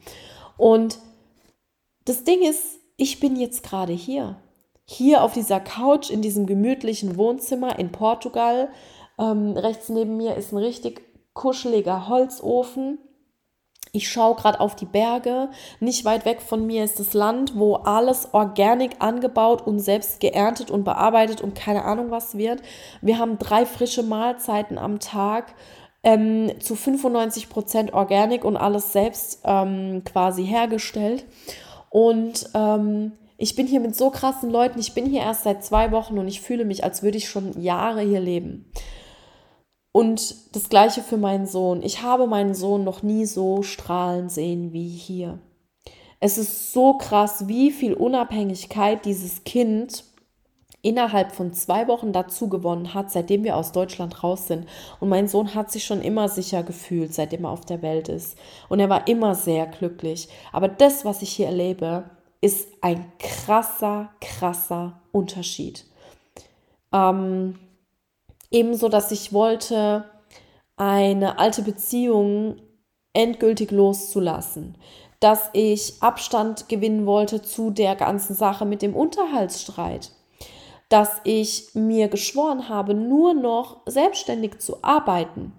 Und 0.57 0.97
das 2.05 2.23
Ding 2.23 2.41
ist, 2.41 2.79
ich 2.95 3.19
bin 3.19 3.35
jetzt 3.35 3.63
gerade 3.63 3.93
hier. 3.93 4.37
Hier 4.85 5.23
auf 5.23 5.33
dieser 5.33 5.59
Couch 5.59 6.09
in 6.09 6.21
diesem 6.21 6.45
gemütlichen 6.45 7.17
Wohnzimmer 7.17 7.77
in 7.79 7.91
Portugal. 7.91 8.69
Ähm, 9.19 9.57
rechts 9.57 9.89
neben 9.89 10.15
mir 10.15 10.35
ist 10.35 10.53
ein 10.53 10.57
richtig 10.57 11.01
kuscheliger 11.33 12.07
Holzofen. 12.07 12.99
Ich 13.95 14.09
schaue 14.11 14.33
gerade 14.33 14.59
auf 14.59 14.75
die 14.75 14.87
Berge. 14.87 15.49
Nicht 15.79 16.03
weit 16.03 16.25
weg 16.25 16.41
von 16.41 16.65
mir 16.65 16.83
ist 16.83 16.99
das 16.99 17.13
Land, 17.13 17.55
wo 17.55 17.75
alles 17.75 18.33
organic 18.33 18.95
angebaut 18.97 19.61
und 19.67 19.77
selbst 19.77 20.19
geerntet 20.19 20.71
und 20.71 20.83
bearbeitet 20.83 21.41
und 21.41 21.53
keine 21.53 21.85
Ahnung 21.85 22.09
was 22.09 22.35
wird. 22.35 22.63
Wir 23.01 23.19
haben 23.19 23.37
drei 23.37 23.67
frische 23.67 24.01
Mahlzeiten 24.01 24.79
am 24.79 24.99
Tag. 24.99 25.53
Ähm, 26.01 26.51
zu 26.59 26.75
95 26.75 27.49
Prozent 27.49 27.93
organic 27.93 28.43
und 28.43 28.57
alles 28.57 28.91
selbst 28.93 29.41
ähm, 29.45 30.01
quasi 30.03 30.43
hergestellt. 30.43 31.23
Und 31.91 32.49
ähm, 32.55 33.11
ich 33.37 33.55
bin 33.55 33.67
hier 33.67 33.79
mit 33.79 33.95
so 33.95 34.09
krassen 34.09 34.49
Leuten. 34.49 34.79
Ich 34.79 34.95
bin 34.95 35.05
hier 35.05 35.21
erst 35.21 35.43
seit 35.43 35.63
zwei 35.63 35.91
Wochen 35.91 36.17
und 36.17 36.27
ich 36.27 36.41
fühle 36.41 36.65
mich, 36.65 36.83
als 36.83 37.03
würde 37.03 37.19
ich 37.19 37.29
schon 37.29 37.61
Jahre 37.61 38.01
hier 38.01 38.19
leben. 38.21 38.65
Und 39.93 40.55
das 40.55 40.69
gleiche 40.69 41.01
für 41.01 41.17
meinen 41.17 41.45
Sohn. 41.45 41.83
Ich 41.83 42.01
habe 42.01 42.27
meinen 42.27 42.55
Sohn 42.55 42.83
noch 42.83 43.03
nie 43.03 43.25
so 43.25 43.61
strahlen 43.61 44.27
sehen 44.27 44.73
wie 44.73 44.89
hier. 44.89 45.37
Es 46.19 46.37
ist 46.37 46.73
so 46.73 46.97
krass, 46.97 47.47
wie 47.47 47.71
viel 47.71 47.93
Unabhängigkeit 47.93 49.05
dieses 49.05 49.43
Kind 49.43 50.03
innerhalb 50.81 51.31
von 51.31 51.53
zwei 51.53 51.87
Wochen 51.87 52.11
dazu 52.11 52.49
gewonnen 52.49 52.95
hat, 52.95 53.11
seitdem 53.11 53.43
wir 53.43 53.55
aus 53.55 53.71
Deutschland 53.71 54.23
raus 54.23 54.47
sind. 54.47 54.67
Und 54.99 55.09
mein 55.09 55.27
Sohn 55.27 55.53
hat 55.53 55.71
sich 55.71 55.85
schon 55.85 56.01
immer 56.01 56.27
sicher 56.27 56.63
gefühlt, 56.63 57.13
seitdem 57.13 57.45
er 57.45 57.51
auf 57.51 57.65
der 57.65 57.83
Welt 57.83 58.09
ist. 58.09 58.35
Und 58.69 58.79
er 58.79 58.89
war 58.89 59.07
immer 59.07 59.35
sehr 59.35 59.67
glücklich. 59.67 60.27
Aber 60.51 60.67
das, 60.67 61.05
was 61.05 61.21
ich 61.21 61.29
hier 61.29 61.47
erlebe, 61.47 62.05
ist 62.41 62.67
ein 62.81 63.05
krasser, 63.19 64.09
krasser 64.19 64.99
Unterschied. 65.11 65.85
Ähm, 66.91 67.59
Ebenso, 68.53 68.87
dass 68.87 69.11
ich 69.11 69.33
wollte, 69.33 70.05
eine 70.77 71.39
alte 71.39 71.63
Beziehung 71.63 72.57
endgültig 73.13 73.71
loszulassen. 73.71 74.77
Dass 75.19 75.49
ich 75.53 76.01
Abstand 76.01 76.69
gewinnen 76.69 77.05
wollte 77.05 77.41
zu 77.41 77.71
der 77.71 77.95
ganzen 77.95 78.35
Sache 78.35 78.65
mit 78.65 78.81
dem 78.83 78.95
Unterhaltsstreit. 78.95 80.11
Dass 80.87 81.19
ich 81.23 81.73
mir 81.73 82.09
geschworen 82.09 82.69
habe, 82.69 82.93
nur 82.93 83.33
noch 83.33 83.81
selbstständig 83.87 84.59
zu 84.59 84.83
arbeiten. 84.83 85.53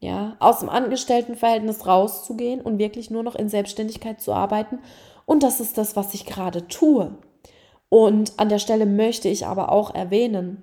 Ja, 0.00 0.36
aus 0.38 0.60
dem 0.60 0.70
Angestelltenverhältnis 0.70 1.86
rauszugehen 1.86 2.60
und 2.60 2.78
wirklich 2.78 3.10
nur 3.10 3.22
noch 3.22 3.34
in 3.34 3.48
Selbstständigkeit 3.48 4.20
zu 4.20 4.32
arbeiten. 4.32 4.78
Und 5.26 5.42
das 5.42 5.60
ist 5.60 5.76
das, 5.76 5.94
was 5.94 6.14
ich 6.14 6.24
gerade 6.24 6.68
tue. 6.68 7.16
Und 7.90 8.38
an 8.38 8.48
der 8.48 8.58
Stelle 8.58 8.86
möchte 8.86 9.28
ich 9.28 9.46
aber 9.46 9.72
auch 9.72 9.94
erwähnen, 9.94 10.62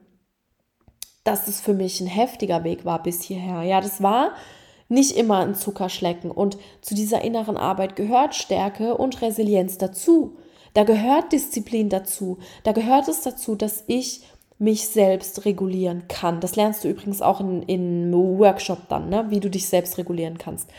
dass 1.24 1.48
es 1.48 1.62
für 1.62 1.74
mich 1.74 2.02
ein 2.02 2.08
heftiger 2.08 2.64
Weg 2.64 2.86
war 2.86 3.02
bis 3.04 3.22
hierher. 3.22 3.64
Ja, 3.64 3.82
das 3.82 4.02
war 4.02 4.32
nicht 4.90 5.16
immer 5.16 5.40
ein 5.40 5.56
Zuckerschlecken 5.56 6.32
und 6.32 6.58
zu 6.82 6.96
dieser 6.96 7.22
inneren 7.22 7.58
Arbeit 7.58 7.96
gehört 7.96 8.36
Stärke 8.36 8.96
und 8.96 9.22
Resilienz 9.22 9.78
dazu. 9.78 10.38
Da 10.74 10.84
gehört 10.84 11.32
Disziplin 11.32 11.90
dazu. 11.90 12.38
Da 12.64 12.72
gehört 12.72 13.08
es 13.08 13.22
dazu, 13.22 13.56
dass 13.56 13.84
ich 13.88 14.22
mich 14.58 14.88
selbst 14.88 15.46
regulieren 15.46 16.08
kann. 16.08 16.40
Das 16.40 16.56
lernst 16.56 16.84
du 16.84 16.88
übrigens 16.88 17.22
auch 17.22 17.40
in, 17.40 17.64
in 17.64 18.14
Workshop 18.14 18.88
dann, 18.90 19.10
ne? 19.10 19.26
wie 19.30 19.40
du 19.40 19.50
dich 19.50 19.68
selbst 19.68 19.98
regulieren 19.98 20.38
kannst, 20.38 20.70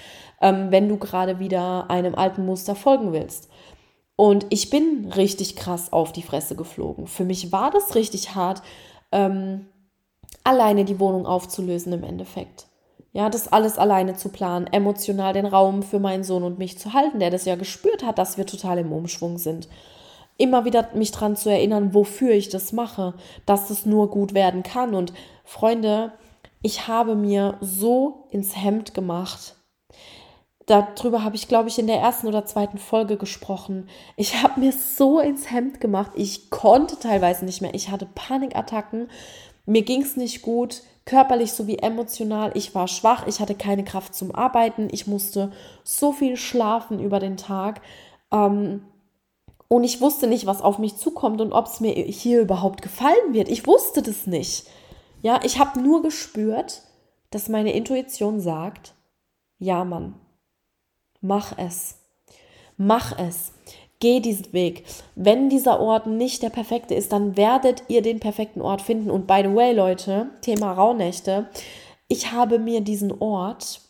ähm, 0.41 0.69
wenn 0.71 0.89
du 0.89 0.99
gerade 0.99 1.41
wieder 1.41 1.91
einem 1.91 2.15
alten 2.15 2.47
Muster 2.47 2.77
folgen 2.77 3.13
willst. 3.13 3.49
Und 4.15 4.47
ich 4.51 4.71
bin 4.71 5.11
richtig 5.17 5.57
krass 5.57 5.93
auf 5.93 6.13
die 6.13 6.23
Fresse 6.23 6.55
geflogen. 6.55 7.09
Für 7.09 7.25
mich 7.25 7.51
war 7.51 7.73
das 7.73 7.97
richtig 7.97 8.37
hart, 8.37 8.63
ähm, 9.11 9.67
alleine 10.45 10.85
die 10.85 11.01
Wohnung 11.01 11.27
aufzulösen 11.27 11.93
im 11.93 12.05
Endeffekt. 12.05 12.67
Ja, 13.13 13.29
das 13.29 13.49
alles 13.49 13.77
alleine 13.77 14.17
zu 14.17 14.31
planen, 14.31 14.67
emotional 14.69 15.35
den 15.35 15.45
Raum 15.45 15.83
für 15.83 15.99
meinen 15.99 16.25
Sohn 16.25 16.43
und 16.43 16.59
mich 16.59 16.79
zu 16.79 16.95
halten, 16.95 17.21
der 17.21 17.31
das 17.31 17.45
ja 17.45 17.57
gespürt 17.57 18.05
hat, 18.05 18.19
dass 18.19 18.39
wir 18.39 18.47
total 18.47 18.79
im 18.79 18.93
Umschwung 18.93 19.37
sind. 19.37 19.69
Immer 20.39 20.65
wieder 20.65 20.89
mich 20.95 21.13
daran 21.13 21.37
zu 21.37 21.51
erinnern, 21.51 21.93
wofür 21.93 22.33
ich 22.33 22.49
das 22.49 22.73
mache, 22.73 23.15
dass 23.45 23.69
es 23.69 23.85
nur 23.85 24.11
gut 24.11 24.33
werden 24.33 24.63
kann. 24.63 24.95
Und 24.95 25.13
Freunde, 25.45 26.13
ich 26.63 26.89
habe 26.89 27.15
mir 27.15 27.59
so 27.61 28.29
ins 28.31 28.57
Hemd 28.57 28.95
gemacht. 28.95 29.57
Darüber 30.67 31.25
habe 31.25 31.37
ich, 31.37 31.49
glaube 31.49 31.69
ich, 31.69 31.79
in 31.79 31.89
der 31.89 31.99
ersten 31.99 32.29
oder 32.29 32.47
zweiten 32.47 32.79
Folge 32.79 33.17
gesprochen. 33.17 33.89
Ich 34.17 34.43
habe 34.43 34.61
mir 34.61 34.73
so 34.73 35.21
ins 35.21 35.51
Hemd 35.51 35.81
gemacht. 35.81 36.13
Ich 36.15 36.51
konnte 36.51 36.99
teilweise 36.99 37.45
nicht 37.45 37.61
mehr. 37.61 37.75
Ich 37.75 37.91
hatte 37.91 38.07
Panikattacken. 38.07 39.11
Mir 39.67 39.83
ging 39.83 40.03
es 40.03 40.17
nicht 40.17 40.43
gut 40.43 40.83
körperlich 41.05 41.53
sowie 41.53 41.79
emotional. 41.79 42.53
Ich 42.55 42.75
war 42.75 42.89
schwach, 42.89 43.27
ich 43.27 43.41
hatte 43.41 43.55
keine 43.55 43.85
Kraft 43.85 44.15
zum 44.15 44.35
Arbeiten, 44.35 44.89
ich 44.93 45.07
musste 45.07 45.53
so 45.85 46.13
viel 46.13 46.37
schlafen 46.37 47.01
über 47.01 47.19
den 47.19 47.37
Tag. 47.37 47.81
Ähm, 48.31 48.85
und 49.69 49.85
ich 49.85 50.01
wusste 50.01 50.27
nicht, 50.27 50.47
was 50.47 50.61
auf 50.61 50.79
mich 50.79 50.97
zukommt 50.97 51.41
und 51.41 51.53
ob 51.53 51.67
es 51.67 51.81
mir 51.81 51.93
hier 51.93 52.43
überhaupt 52.43 52.83
gefallen 52.83 53.33
wird. 53.33 53.49
Ich 53.49 53.67
wusste 53.67 54.03
das 54.03 54.27
nicht. 54.27 54.67
Ja, 55.23 55.41
ich 55.45 55.59
habe 55.59 55.81
nur 55.81 56.03
gespürt, 56.03 56.83
dass 57.31 57.49
meine 57.49 57.73
Intuition 57.73 58.41
sagt, 58.41 58.95
ja 59.59 59.85
Mann, 59.85 60.15
mach 61.21 61.57
es. 61.57 61.97
Mach 62.77 63.19
es. 63.19 63.53
Geh 64.03 64.19
diesen 64.19 64.53
Weg. 64.53 64.83
Wenn 65.15 65.49
dieser 65.49 65.79
Ort 65.79 66.09
nicht 66.09 66.43
der 66.43 66.51
perfekte 66.51 66.93
ist, 66.93 67.13
dann 67.13 67.37
werdet 67.37 67.85
ihr 67.87 68.03
den 68.03 68.19
perfekten 68.19 68.61
Ort 68.61 68.83
finden. 68.83 69.13
Und 69.13 69.29
by 69.29 69.43
the 69.45 69.55
way, 69.55 69.73
Leute, 69.73 70.31
Thema 70.41 70.73
Rauhnächte, 70.73 71.47
ich 72.09 72.33
habe 72.33 72.59
mir 72.59 72.81
diesen 72.81 73.13
Ort 73.21 73.81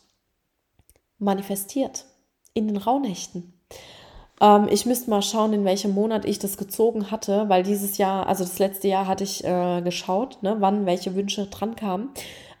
manifestiert 1.17 2.05
in 2.53 2.67
den 2.67 2.77
Rauhnächten. 2.77 3.59
Ähm, 4.39 4.67
ich 4.69 4.85
müsste 4.85 5.09
mal 5.09 5.23
schauen, 5.23 5.51
in 5.51 5.65
welchem 5.65 5.95
Monat 5.95 6.25
ich 6.25 6.37
das 6.37 6.57
gezogen 6.57 7.09
hatte, 7.09 7.49
weil 7.49 7.63
dieses 7.63 7.97
Jahr, 7.97 8.27
also 8.27 8.43
das 8.43 8.59
letzte 8.59 8.89
Jahr 8.89 9.07
hatte 9.07 9.23
ich 9.23 9.43
äh, 9.43 9.81
geschaut, 9.81 10.43
ne, 10.43 10.57
wann 10.59 10.85
welche 10.85 11.15
Wünsche 11.15 11.47
dran 11.47 11.75
kamen. 11.75 12.09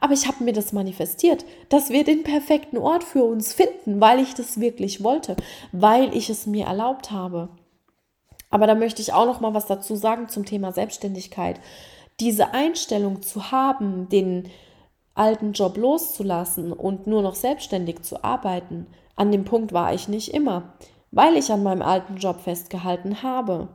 Aber 0.03 0.11
ich 0.11 0.27
habe 0.27 0.43
mir 0.43 0.51
das 0.51 0.73
manifestiert, 0.73 1.45
dass 1.69 1.89
wir 1.89 2.03
den 2.03 2.23
perfekten 2.23 2.77
Ort 2.77 3.05
für 3.05 3.23
uns 3.23 3.53
finden, 3.53 4.01
weil 4.01 4.19
ich 4.19 4.33
das 4.33 4.59
wirklich 4.59 5.01
wollte, 5.01 5.37
weil 5.71 6.13
ich 6.13 6.29
es 6.29 6.45
mir 6.45 6.65
erlaubt 6.65 7.11
habe. 7.11 7.47
Aber 8.49 8.67
da 8.67 8.75
möchte 8.75 9.01
ich 9.01 9.13
auch 9.13 9.25
noch 9.25 9.39
mal 9.39 9.53
was 9.53 9.65
dazu 9.65 9.95
sagen 9.95 10.27
zum 10.27 10.43
Thema 10.43 10.73
Selbstständigkeit. 10.73 11.57
Diese 12.19 12.53
Einstellung 12.53 13.21
zu 13.21 13.49
haben, 13.49 14.09
den 14.09 14.49
alten 15.13 15.53
Job 15.53 15.77
loszulassen 15.77 16.73
und 16.73 17.07
nur 17.07 17.21
noch 17.21 17.35
selbstständig 17.35 18.01
zu 18.01 18.25
arbeiten, 18.25 18.87
an 19.15 19.31
dem 19.31 19.45
Punkt 19.45 19.71
war 19.71 19.93
ich 19.93 20.09
nicht 20.09 20.33
immer, 20.33 20.73
weil 21.11 21.37
ich 21.37 21.49
an 21.49 21.63
meinem 21.63 21.81
alten 21.81 22.17
Job 22.17 22.41
festgehalten 22.41 23.23
habe. 23.23 23.69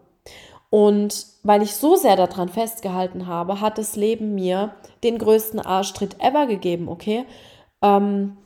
Und 0.70 1.26
weil 1.42 1.62
ich 1.62 1.74
so 1.74 1.96
sehr 1.96 2.16
daran 2.16 2.48
festgehalten 2.48 3.26
habe, 3.26 3.60
hat 3.60 3.78
das 3.78 3.96
Leben 3.96 4.34
mir 4.34 4.74
den 5.02 5.18
größten 5.18 5.60
Arschtritt 5.60 6.16
ever 6.20 6.46
gegeben, 6.46 6.88
okay? 6.88 7.24
Ähm, 7.82 8.36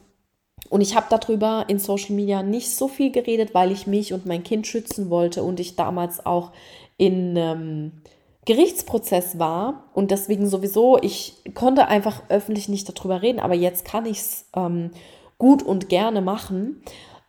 und 0.71 0.81
ich 0.81 0.95
habe 0.95 1.07
darüber 1.11 1.65
in 1.69 1.79
Social 1.79 2.15
Media 2.15 2.43
nicht 2.43 2.71
so 2.71 2.87
viel 2.89 3.11
geredet, 3.11 3.55
weil 3.55 3.73
ich 3.73 3.87
mich 3.87 4.13
und 4.13 4.27
mein 4.27 4.45
Kind 4.45 4.67
schützen 4.67 5.11
wollte 5.11 5.43
und 5.43 5.59
ich 5.59 5.77
damals 5.77 6.25
auch 6.25 6.53
in 6.97 7.37
ähm, 7.37 8.03
Gerichtsprozess 8.45 9.39
war 9.39 9.91
und 9.93 10.11
deswegen 10.11 10.49
sowieso, 10.49 10.99
ich 11.01 11.35
konnte 11.55 11.89
einfach 11.89 12.23
öffentlich 12.29 12.69
nicht 12.69 12.89
darüber 12.89 13.23
reden, 13.23 13.41
aber 13.41 13.55
jetzt 13.55 13.85
kann 13.85 14.07
ich 14.07 14.19
es 14.19 14.47
ähm, 14.55 14.91
gut 15.39 15.63
und 15.63 15.89
gerne 15.89 16.21
machen. 16.21 16.83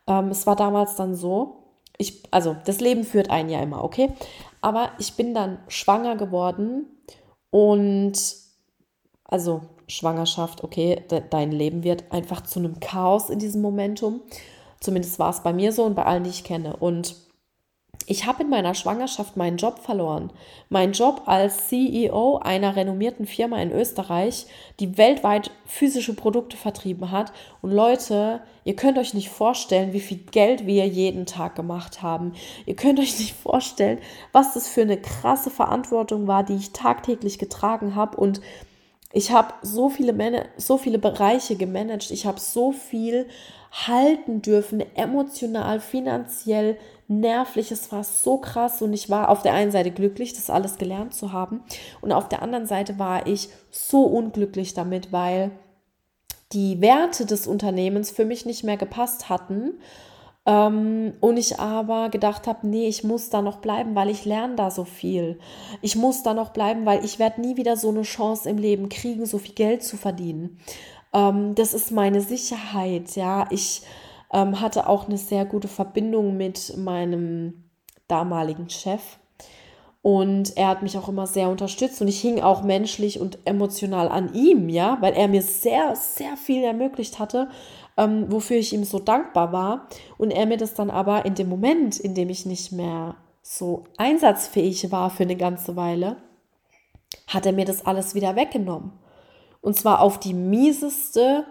Ähm, 0.06 0.28
es 0.28 0.46
war 0.46 0.56
damals 0.56 0.96
dann 0.96 1.14
so, 1.14 1.64
ich, 1.98 2.22
also 2.30 2.56
das 2.64 2.80
Leben 2.80 3.04
führt 3.04 3.30
einen 3.30 3.48
ja 3.48 3.60
immer, 3.60 3.84
okay? 3.84 4.10
Aber 4.64 4.92
ich 4.98 5.12
bin 5.12 5.34
dann 5.34 5.58
schwanger 5.68 6.16
geworden 6.16 6.86
und 7.50 8.14
also 9.24 9.60
Schwangerschaft, 9.88 10.64
okay, 10.64 11.04
de 11.10 11.20
dein 11.28 11.52
Leben 11.52 11.84
wird 11.84 12.10
einfach 12.10 12.40
zu 12.40 12.60
einem 12.60 12.80
Chaos 12.80 13.28
in 13.28 13.38
diesem 13.38 13.60
Momentum. 13.60 14.22
Zumindest 14.80 15.18
war 15.18 15.28
es 15.28 15.42
bei 15.42 15.52
mir 15.52 15.70
so 15.70 15.84
und 15.84 15.94
bei 15.94 16.06
allen, 16.06 16.24
die 16.24 16.30
ich 16.30 16.44
kenne. 16.44 16.76
Und 16.76 17.14
ich 18.06 18.26
habe 18.26 18.42
in 18.42 18.50
meiner 18.50 18.74
Schwangerschaft 18.74 19.36
meinen 19.36 19.56
Job 19.56 19.78
verloren. 19.78 20.30
Mein 20.68 20.92
Job 20.92 21.22
als 21.26 21.68
CEO 21.68 22.38
einer 22.38 22.76
renommierten 22.76 23.26
Firma 23.26 23.60
in 23.62 23.72
Österreich, 23.72 24.46
die 24.80 24.98
weltweit 24.98 25.50
physische 25.64 26.14
Produkte 26.14 26.56
vertrieben 26.56 27.10
hat. 27.10 27.32
Und 27.62 27.70
Leute, 27.70 28.40
ihr 28.64 28.76
könnt 28.76 28.98
euch 28.98 29.14
nicht 29.14 29.30
vorstellen, 29.30 29.92
wie 29.92 30.00
viel 30.00 30.18
Geld 30.18 30.66
wir 30.66 30.86
jeden 30.86 31.26
Tag 31.26 31.54
gemacht 31.54 32.02
haben. 32.02 32.34
Ihr 32.66 32.76
könnt 32.76 32.98
euch 32.98 33.18
nicht 33.18 33.34
vorstellen, 33.34 33.98
was 34.32 34.54
das 34.54 34.68
für 34.68 34.82
eine 34.82 35.00
krasse 35.00 35.50
Verantwortung 35.50 36.26
war, 36.26 36.44
die 36.44 36.56
ich 36.56 36.72
tagtäglich 36.72 37.38
getragen 37.38 37.94
habe. 37.94 38.16
Und 38.16 38.40
ich 39.14 39.30
habe 39.30 39.54
so 39.62 39.88
viele, 39.88 40.46
so 40.56 40.76
viele 40.76 40.98
Bereiche 40.98 41.54
gemanagt. 41.54 42.10
Ich 42.10 42.26
habe 42.26 42.40
so 42.40 42.72
viel 42.72 43.26
halten 43.70 44.42
dürfen, 44.42 44.82
emotional, 44.96 45.78
finanziell, 45.78 46.76
nervlich. 47.06 47.70
Es 47.70 47.92
war 47.92 48.02
so 48.02 48.38
krass 48.38 48.82
und 48.82 48.92
ich 48.92 49.10
war 49.10 49.28
auf 49.28 49.42
der 49.42 49.54
einen 49.54 49.70
Seite 49.70 49.92
glücklich, 49.92 50.32
das 50.32 50.50
alles 50.50 50.78
gelernt 50.78 51.14
zu 51.14 51.32
haben 51.32 51.62
und 52.00 52.10
auf 52.10 52.28
der 52.28 52.42
anderen 52.42 52.66
Seite 52.66 52.98
war 52.98 53.26
ich 53.26 53.50
so 53.70 54.02
unglücklich 54.02 54.74
damit, 54.74 55.12
weil 55.12 55.52
die 56.52 56.80
Werte 56.80 57.24
des 57.24 57.46
Unternehmens 57.46 58.10
für 58.10 58.24
mich 58.24 58.46
nicht 58.46 58.64
mehr 58.64 58.76
gepasst 58.76 59.28
hatten. 59.28 59.74
Ähm, 60.46 61.14
und 61.20 61.36
ich 61.38 61.58
aber 61.58 62.10
gedacht 62.10 62.46
habe, 62.46 62.66
nee, 62.66 62.86
ich 62.86 63.02
muss 63.02 63.30
da 63.30 63.40
noch 63.40 63.58
bleiben, 63.58 63.94
weil 63.94 64.10
ich 64.10 64.24
lerne 64.24 64.56
da 64.56 64.70
so 64.70 64.84
viel. 64.84 65.38
Ich 65.80 65.96
muss 65.96 66.22
da 66.22 66.34
noch 66.34 66.50
bleiben, 66.50 66.84
weil 66.84 67.04
ich 67.04 67.18
werde 67.18 67.40
nie 67.40 67.56
wieder 67.56 67.76
so 67.76 67.88
eine 67.88 68.02
Chance 68.02 68.48
im 68.48 68.58
Leben 68.58 68.88
kriegen, 68.88 69.24
so 69.24 69.38
viel 69.38 69.54
Geld 69.54 69.82
zu 69.82 69.96
verdienen. 69.96 70.58
Ähm, 71.14 71.54
das 71.54 71.72
ist 71.72 71.90
meine 71.92 72.20
Sicherheit, 72.20 73.16
ja. 73.16 73.46
Ich 73.50 73.82
ähm, 74.32 74.60
hatte 74.60 74.88
auch 74.88 75.06
eine 75.06 75.18
sehr 75.18 75.46
gute 75.46 75.68
Verbindung 75.68 76.36
mit 76.36 76.76
meinem 76.76 77.64
damaligen 78.08 78.68
Chef. 78.68 79.00
Und 80.02 80.58
er 80.58 80.68
hat 80.68 80.82
mich 80.82 80.98
auch 80.98 81.08
immer 81.08 81.26
sehr 81.26 81.48
unterstützt 81.48 82.02
und 82.02 82.08
ich 82.08 82.20
hing 82.20 82.42
auch 82.42 82.62
menschlich 82.62 83.18
und 83.18 83.38
emotional 83.46 84.10
an 84.10 84.34
ihm, 84.34 84.68
ja, 84.68 84.98
weil 85.00 85.14
er 85.14 85.28
mir 85.28 85.40
sehr, 85.40 85.96
sehr 85.96 86.36
viel 86.36 86.62
ermöglicht 86.62 87.18
hatte, 87.18 87.48
ähm, 87.96 88.30
wofür 88.30 88.56
ich 88.56 88.72
ihm 88.72 88.84
so 88.84 88.98
dankbar 88.98 89.52
war. 89.52 89.88
Und 90.18 90.30
er 90.30 90.46
mir 90.46 90.56
das 90.56 90.74
dann 90.74 90.90
aber 90.90 91.24
in 91.24 91.34
dem 91.34 91.48
Moment, 91.48 91.98
in 91.98 92.14
dem 92.14 92.28
ich 92.30 92.46
nicht 92.46 92.72
mehr 92.72 93.16
so 93.42 93.84
einsatzfähig 93.96 94.90
war 94.90 95.10
für 95.10 95.24
eine 95.24 95.36
ganze 95.36 95.76
Weile, 95.76 96.16
hat 97.26 97.46
er 97.46 97.52
mir 97.52 97.64
das 97.64 97.86
alles 97.86 98.14
wieder 98.14 98.36
weggenommen. 98.36 98.92
Und 99.60 99.76
zwar 99.76 100.00
auf 100.00 100.18
die 100.18 100.34
mieseste, 100.34 101.44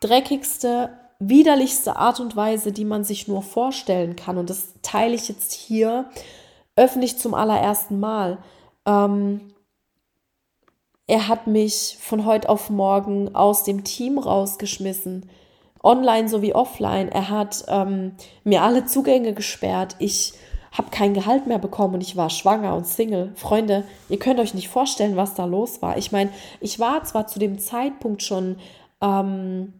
dreckigste, 0.00 0.90
widerlichste 1.18 1.96
Art 1.96 2.20
und 2.20 2.36
Weise, 2.36 2.72
die 2.72 2.84
man 2.84 3.04
sich 3.04 3.28
nur 3.28 3.42
vorstellen 3.42 4.16
kann. 4.16 4.38
Und 4.38 4.50
das 4.50 4.74
teile 4.82 5.14
ich 5.14 5.28
jetzt 5.28 5.52
hier 5.52 6.10
öffentlich 6.76 7.18
zum 7.18 7.34
allerersten 7.34 8.00
Mal. 8.00 8.38
Ähm, 8.86 9.52
er 11.06 11.28
hat 11.28 11.46
mich 11.46 11.98
von 12.00 12.24
heute 12.24 12.48
auf 12.48 12.70
morgen 12.70 13.34
aus 13.34 13.62
dem 13.62 13.84
Team 13.84 14.18
rausgeschmissen, 14.18 15.28
online 15.84 16.28
sowie 16.28 16.54
offline. 16.54 17.10
Er 17.10 17.28
hat 17.28 17.64
ähm, 17.68 18.12
mir 18.42 18.62
alle 18.62 18.86
Zugänge 18.86 19.34
gesperrt. 19.34 19.96
Ich 19.98 20.34
habe 20.72 20.90
kein 20.90 21.14
Gehalt 21.14 21.46
mehr 21.46 21.58
bekommen 21.58 21.94
und 21.94 22.00
ich 22.00 22.16
war 22.16 22.30
schwanger 22.30 22.74
und 22.74 22.86
Single. 22.86 23.32
Freunde, 23.36 23.84
ihr 24.08 24.18
könnt 24.18 24.40
euch 24.40 24.54
nicht 24.54 24.68
vorstellen, 24.68 25.16
was 25.16 25.34
da 25.34 25.44
los 25.44 25.82
war. 25.82 25.96
Ich 25.96 26.10
meine, 26.10 26.30
ich 26.60 26.80
war 26.80 27.04
zwar 27.04 27.26
zu 27.28 27.38
dem 27.38 27.58
Zeitpunkt 27.58 28.22
schon 28.22 28.56
ähm, 29.00 29.74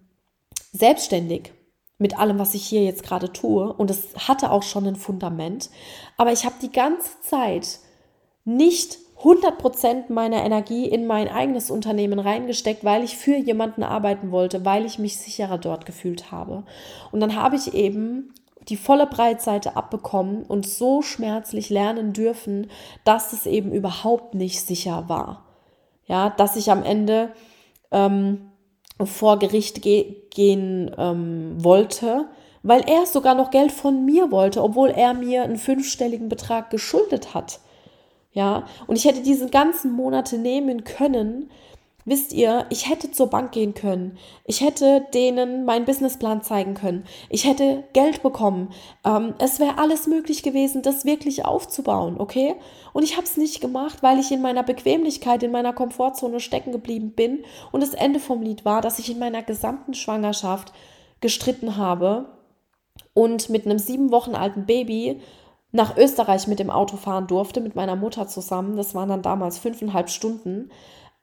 selbstständig 0.72 1.52
mit 1.98 2.18
allem, 2.18 2.38
was 2.38 2.54
ich 2.54 2.64
hier 2.64 2.84
jetzt 2.84 3.02
gerade 3.02 3.32
tue 3.32 3.72
und 3.72 3.90
es 3.90 4.28
hatte 4.28 4.50
auch 4.50 4.62
schon 4.62 4.86
ein 4.86 4.96
Fundament, 4.96 5.70
aber 6.16 6.32
ich 6.32 6.44
habe 6.44 6.56
die 6.60 6.72
ganze 6.72 7.20
Zeit 7.22 7.78
nicht 8.44 8.98
100% 9.24 10.12
meiner 10.12 10.44
Energie 10.44 10.86
in 10.86 11.06
mein 11.06 11.28
eigenes 11.28 11.70
Unternehmen 11.70 12.18
reingesteckt, 12.18 12.84
weil 12.84 13.02
ich 13.02 13.16
für 13.16 13.36
jemanden 13.36 13.82
arbeiten 13.82 14.30
wollte, 14.30 14.64
weil 14.66 14.84
ich 14.84 14.98
mich 14.98 15.16
sicherer 15.16 15.56
dort 15.56 15.86
gefühlt 15.86 16.30
habe. 16.30 16.64
Und 17.10 17.20
dann 17.20 17.34
habe 17.34 17.56
ich 17.56 17.72
eben 17.72 18.34
die 18.68 18.76
volle 18.76 19.06
Breitseite 19.06 19.76
abbekommen 19.76 20.42
und 20.42 20.66
so 20.66 21.00
schmerzlich 21.02 21.70
lernen 21.70 22.12
dürfen, 22.12 22.70
dass 23.04 23.32
es 23.32 23.46
eben 23.46 23.72
überhaupt 23.72 24.34
nicht 24.34 24.60
sicher 24.60 25.04
war. 25.08 25.44
Ja, 26.06 26.30
dass 26.30 26.56
ich 26.56 26.70
am 26.70 26.82
Ende 26.82 27.30
ähm, 27.90 28.50
vor 29.02 29.38
Gericht 29.38 29.80
ge 29.80 30.16
gehen 30.30 30.90
ähm, 30.98 31.62
wollte, 31.62 32.26
weil 32.62 32.82
er 32.88 33.06
sogar 33.06 33.34
noch 33.34 33.50
Geld 33.50 33.72
von 33.72 34.04
mir 34.04 34.30
wollte, 34.30 34.62
obwohl 34.62 34.90
er 34.90 35.14
mir 35.14 35.42
einen 35.42 35.56
fünfstelligen 35.56 36.28
Betrag 36.28 36.70
geschuldet 36.70 37.34
hat. 37.34 37.60
Ja, 38.34 38.66
und 38.86 38.96
ich 38.96 39.06
hätte 39.06 39.22
diese 39.22 39.48
ganzen 39.48 39.92
Monate 39.92 40.36
nehmen 40.36 40.84
können, 40.84 41.48
Wisst 42.06 42.34
ihr, 42.34 42.66
ich 42.68 42.90
hätte 42.90 43.10
zur 43.12 43.28
Bank 43.28 43.52
gehen 43.52 43.72
können. 43.72 44.18
Ich 44.44 44.60
hätte 44.60 45.06
denen 45.14 45.64
meinen 45.64 45.86
Businessplan 45.86 46.42
zeigen 46.42 46.74
können. 46.74 47.04
Ich 47.30 47.46
hätte 47.46 47.84
Geld 47.94 48.22
bekommen. 48.22 48.68
Ähm, 49.06 49.34
es 49.38 49.58
wäre 49.58 49.78
alles 49.78 50.06
möglich 50.06 50.42
gewesen, 50.42 50.82
das 50.82 51.06
wirklich 51.06 51.46
aufzubauen, 51.46 52.20
okay? 52.20 52.56
Und 52.92 53.04
ich 53.04 53.16
habe 53.16 53.24
es 53.24 53.38
nicht 53.38 53.62
gemacht, 53.62 54.02
weil 54.02 54.18
ich 54.18 54.30
in 54.30 54.42
meiner 54.42 54.62
Bequemlichkeit, 54.62 55.42
in 55.42 55.50
meiner 55.50 55.72
Komfortzone 55.72 56.40
stecken 56.40 56.72
geblieben 56.72 57.12
bin. 57.12 57.44
Und 57.72 57.82
das 57.82 57.94
Ende 57.94 58.20
vom 58.20 58.42
Lied 58.42 58.66
war, 58.66 58.82
dass 58.82 58.98
ich 58.98 59.10
in 59.10 59.18
meiner 59.18 59.42
gesamten 59.42 59.94
Schwangerschaft 59.94 60.74
gestritten 61.22 61.78
habe 61.78 62.26
und 63.14 63.48
mit 63.48 63.64
einem 63.64 63.78
sieben 63.78 64.10
Wochen 64.10 64.34
alten 64.34 64.66
Baby 64.66 65.22
nach 65.74 65.96
Österreich 65.96 66.46
mit 66.46 66.60
dem 66.60 66.70
Auto 66.70 66.96
fahren 66.96 67.26
durfte, 67.26 67.60
mit 67.60 67.74
meiner 67.74 67.96
Mutter 67.96 68.28
zusammen. 68.28 68.76
Das 68.76 68.94
waren 68.94 69.08
dann 69.08 69.22
damals 69.22 69.58
fünfeinhalb 69.58 70.08
Stunden 70.08 70.70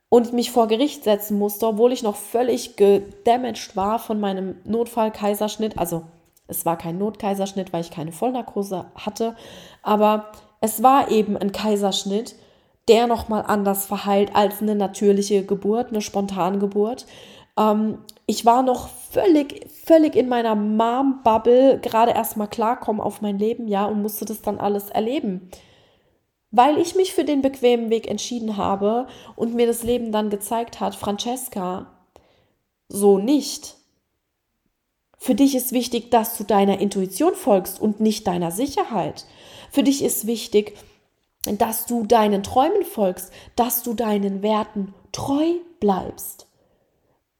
und 0.09 0.33
mich 0.33 0.51
vor 0.51 0.67
Gericht 0.67 1.05
setzen 1.05 1.39
musste, 1.39 1.67
obwohl 1.67 1.93
ich 1.93 2.03
noch 2.03 2.17
völlig 2.17 2.75
gedamaged 2.75 3.77
war 3.77 3.97
von 3.97 4.19
meinem 4.19 4.57
Notfallkaiserschnitt. 4.65 5.77
Also 5.77 6.03
es 6.47 6.65
war 6.65 6.77
kein 6.77 6.97
Notkaiserschnitt, 6.97 7.71
weil 7.71 7.79
ich 7.79 7.91
keine 7.91 8.11
Vollnarkose 8.11 8.87
hatte, 8.93 9.37
aber 9.83 10.25
es 10.59 10.83
war 10.83 11.09
eben 11.09 11.37
ein 11.37 11.53
Kaiserschnitt, 11.53 12.35
der 12.89 13.07
nochmal 13.07 13.45
anders 13.47 13.85
verheilt 13.85 14.35
als 14.35 14.61
eine 14.61 14.75
natürliche 14.75 15.45
Geburt, 15.45 15.91
eine 15.91 16.01
spontane 16.01 16.59
Geburt. 16.59 17.05
Ähm, 17.57 17.99
ich 18.31 18.45
war 18.45 18.63
noch 18.63 18.89
völlig, 18.89 19.69
völlig 19.85 20.15
in 20.15 20.29
meiner 20.29 20.55
Mom-Bubble, 20.55 21.79
gerade 21.79 22.11
erstmal 22.11 22.47
klarkommen 22.47 23.01
auf 23.01 23.21
mein 23.21 23.37
Leben, 23.37 23.67
ja, 23.67 23.85
und 23.85 24.01
musste 24.01 24.25
das 24.25 24.41
dann 24.41 24.59
alles 24.59 24.89
erleben 24.89 25.51
weil 26.51 26.77
ich 26.77 26.95
mich 26.95 27.13
für 27.13 27.23
den 27.23 27.41
bequemen 27.41 27.89
Weg 27.89 28.07
entschieden 28.07 28.57
habe 28.57 29.07
und 29.35 29.55
mir 29.55 29.67
das 29.67 29.83
Leben 29.83 30.11
dann 30.11 30.29
gezeigt 30.29 30.79
hat, 30.79 30.95
Francesca, 30.95 31.87
so 32.89 33.17
nicht. 33.17 33.77
Für 35.17 35.33
dich 35.33 35.55
ist 35.55 35.71
wichtig, 35.71 36.11
dass 36.11 36.37
du 36.37 36.43
deiner 36.43 36.79
Intuition 36.79 37.35
folgst 37.35 37.79
und 37.79 38.01
nicht 38.01 38.27
deiner 38.27 38.51
Sicherheit. 38.51 39.25
Für 39.71 39.83
dich 39.83 40.03
ist 40.03 40.27
wichtig, 40.27 40.77
dass 41.45 41.85
du 41.85 42.05
deinen 42.05 42.43
Träumen 42.43 42.83
folgst, 42.83 43.31
dass 43.55 43.81
du 43.81 43.93
deinen 43.93 44.43
Werten 44.43 44.93
treu 45.11 45.53
bleibst, 45.79 46.47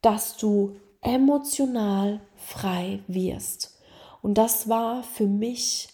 dass 0.02 0.38
du 0.38 0.76
emotional 1.02 2.22
frei 2.36 3.00
wirst. 3.08 3.80
Und 4.22 4.36
das 4.38 4.70
war 4.70 5.04
für 5.04 5.28
mich 5.28 5.90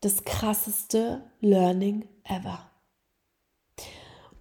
das 0.00 0.24
krasseste 0.24 1.22
Learning 1.40 2.08
ever. 2.24 2.70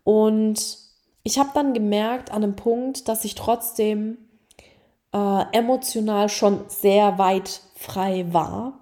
Und 0.04 0.78
ich 1.24 1.40
habe 1.40 1.50
dann 1.54 1.74
gemerkt 1.74 2.32
an 2.32 2.44
einem 2.44 2.56
Punkt, 2.56 3.10
dass 3.10 3.26
ich 3.26 3.36
trotzdem 3.36 4.18
äh, 5.14 5.44
emotional 5.52 6.30
schon 6.30 6.62
sehr 6.70 7.18
weit 7.18 7.62
frei 7.76 8.26
war, 8.32 8.80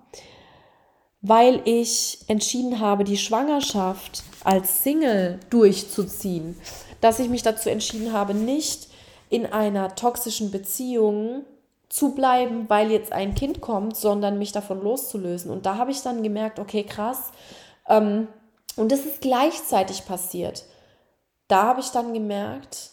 weil 1.21 1.62
ich 1.65 2.19
entschieden 2.27 2.79
habe, 2.79 3.03
die 3.03 3.17
Schwangerschaft 3.17 4.23
als 4.43 4.84
Single 4.84 5.39
durchzuziehen, 5.49 6.55
dass 7.01 7.19
ich 7.19 7.29
mich 7.29 7.41
dazu 7.41 7.69
entschieden 7.69 8.13
habe, 8.13 8.36
nicht 8.36 8.89
in 9.29 9.45
einer 9.45 9.95
toxischen 9.95 10.51
Beziehung 10.51 11.43
zu 11.89 12.13
bleiben, 12.13 12.69
weil 12.69 12.91
jetzt 12.91 13.11
ein 13.11 13.35
Kind 13.35 13.61
kommt, 13.61 13.95
sondern 13.95 14.38
mich 14.38 14.51
davon 14.51 14.81
loszulösen. 14.81 15.51
Und 15.51 15.65
da 15.65 15.77
habe 15.77 15.91
ich 15.91 16.01
dann 16.01 16.23
gemerkt, 16.23 16.59
okay, 16.59 16.83
krass. 16.83 17.31
Ähm, 17.88 18.27
und 18.75 18.91
das 18.91 19.05
ist 19.05 19.21
gleichzeitig 19.21 20.05
passiert. 20.05 20.65
Da 21.47 21.63
habe 21.63 21.79
ich 21.79 21.89
dann 21.91 22.13
gemerkt, 22.13 22.91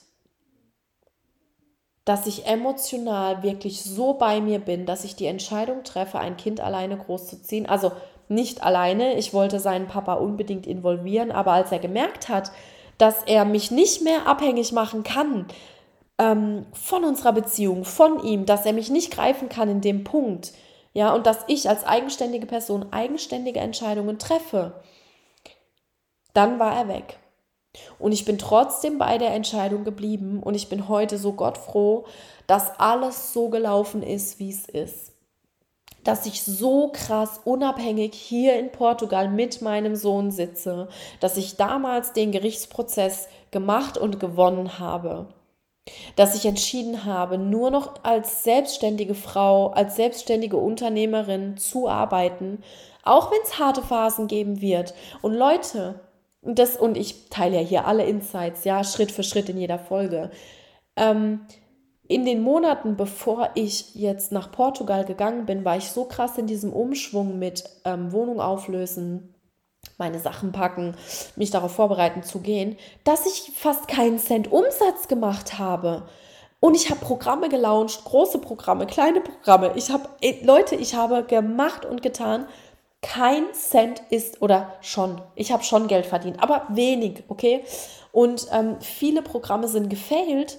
dass 2.04 2.26
ich 2.26 2.46
emotional 2.46 3.42
wirklich 3.42 3.82
so 3.82 4.14
bei 4.14 4.40
mir 4.40 4.58
bin, 4.58 4.86
dass 4.86 5.04
ich 5.04 5.16
die 5.16 5.26
Entscheidung 5.26 5.84
treffe, 5.84 6.18
ein 6.18 6.36
Kind 6.36 6.60
alleine 6.60 6.96
großzuziehen. 6.96 7.66
Also 7.66 7.92
nicht 8.28 8.62
alleine, 8.62 9.14
ich 9.14 9.32
wollte 9.32 9.60
seinen 9.60 9.86
Papa 9.86 10.14
unbedingt 10.14 10.66
involvieren, 10.66 11.30
aber 11.30 11.52
als 11.52 11.70
er 11.70 11.78
gemerkt 11.78 12.28
hat, 12.28 12.50
dass 12.98 13.22
er 13.24 13.44
mich 13.44 13.70
nicht 13.70 14.02
mehr 14.02 14.26
abhängig 14.26 14.72
machen 14.72 15.02
kann, 15.02 15.46
ähm, 16.22 16.66
von 16.72 17.04
unserer 17.04 17.32
Beziehung, 17.32 17.84
von 17.84 18.22
ihm, 18.22 18.46
dass 18.46 18.64
er 18.64 18.72
mich 18.72 18.90
nicht 18.90 19.12
greifen 19.12 19.48
kann 19.48 19.68
in 19.68 19.80
dem 19.80 20.04
Punkt, 20.04 20.52
ja, 20.94 21.14
und 21.14 21.26
dass 21.26 21.38
ich 21.48 21.68
als 21.68 21.84
eigenständige 21.84 22.46
Person 22.46 22.92
eigenständige 22.92 23.60
Entscheidungen 23.60 24.18
treffe, 24.18 24.82
dann 26.34 26.58
war 26.58 26.76
er 26.76 26.88
weg. 26.88 27.18
Und 27.98 28.12
ich 28.12 28.26
bin 28.26 28.36
trotzdem 28.36 28.98
bei 28.98 29.16
der 29.16 29.32
Entscheidung 29.32 29.84
geblieben 29.84 30.42
und 30.42 30.54
ich 30.54 30.68
bin 30.68 30.88
heute 30.88 31.16
so 31.16 31.32
gottfroh, 31.32 32.04
dass 32.46 32.78
alles 32.78 33.32
so 33.32 33.48
gelaufen 33.48 34.02
ist, 34.02 34.38
wie 34.38 34.50
es 34.50 34.68
ist. 34.68 35.12
Dass 36.04 36.26
ich 36.26 36.42
so 36.42 36.90
krass 36.92 37.40
unabhängig 37.44 38.14
hier 38.14 38.58
in 38.58 38.70
Portugal 38.70 39.28
mit 39.28 39.62
meinem 39.62 39.96
Sohn 39.96 40.30
sitze, 40.30 40.88
dass 41.20 41.38
ich 41.38 41.56
damals 41.56 42.12
den 42.12 42.32
Gerichtsprozess 42.32 43.28
gemacht 43.50 43.96
und 43.96 44.20
gewonnen 44.20 44.78
habe 44.78 45.28
dass 46.16 46.34
ich 46.34 46.46
entschieden 46.46 47.04
habe, 47.04 47.38
nur 47.38 47.70
noch 47.70 48.04
als 48.04 48.44
selbstständige 48.44 49.14
Frau, 49.14 49.68
als 49.70 49.96
selbstständige 49.96 50.56
Unternehmerin 50.56 51.56
zu 51.56 51.88
arbeiten, 51.88 52.62
auch 53.02 53.30
wenn 53.30 53.40
es 53.42 53.58
harte 53.58 53.82
Phasen 53.82 54.28
geben 54.28 54.60
wird. 54.60 54.94
Und 55.22 55.34
Leute, 55.34 56.00
das, 56.42 56.76
und 56.76 56.96
ich 56.96 57.28
teile 57.30 57.56
ja 57.60 57.66
hier 57.66 57.86
alle 57.86 58.04
Insights, 58.04 58.64
ja, 58.64 58.84
Schritt 58.84 59.10
für 59.10 59.22
Schritt 59.24 59.48
in 59.48 59.58
jeder 59.58 59.78
Folge. 59.78 60.30
Ähm, 60.96 61.46
in 62.08 62.26
den 62.26 62.42
Monaten, 62.42 62.96
bevor 62.96 63.50
ich 63.54 63.94
jetzt 63.94 64.32
nach 64.32 64.52
Portugal 64.52 65.04
gegangen 65.04 65.46
bin, 65.46 65.64
war 65.64 65.76
ich 65.76 65.90
so 65.90 66.04
krass 66.04 66.36
in 66.36 66.46
diesem 66.46 66.72
Umschwung 66.72 67.38
mit 67.38 67.64
ähm, 67.84 68.12
Wohnung 68.12 68.40
auflösen, 68.40 69.31
meine 70.02 70.18
Sachen 70.18 70.50
packen, 70.50 70.96
mich 71.36 71.52
darauf 71.52 71.76
vorbereiten 71.76 72.24
zu 72.24 72.40
gehen, 72.40 72.76
dass 73.04 73.24
ich 73.24 73.52
fast 73.54 73.86
keinen 73.86 74.18
Cent 74.18 74.50
Umsatz 74.50 75.06
gemacht 75.06 75.60
habe. 75.60 76.02
Und 76.58 76.74
ich 76.74 76.90
habe 76.90 76.98
Programme 76.98 77.48
gelauncht, 77.48 78.04
große 78.04 78.38
Programme, 78.38 78.86
kleine 78.86 79.20
Programme. 79.20 79.72
Ich 79.76 79.90
habe, 79.90 80.08
Leute, 80.42 80.74
ich 80.74 80.94
habe 80.94 81.22
gemacht 81.22 81.84
und 81.84 82.02
getan. 82.02 82.46
Kein 83.00 83.52
Cent 83.52 84.02
ist, 84.10 84.42
oder 84.42 84.72
schon, 84.80 85.20
ich 85.34 85.52
habe 85.52 85.62
schon 85.62 85.86
Geld 85.86 86.06
verdient, 86.06 86.40
aber 86.40 86.66
wenig, 86.68 87.24
okay? 87.28 87.64
Und 88.12 88.46
ähm, 88.52 88.76
viele 88.80 89.22
Programme 89.22 89.66
sind 89.66 89.88
gefailt, 89.88 90.58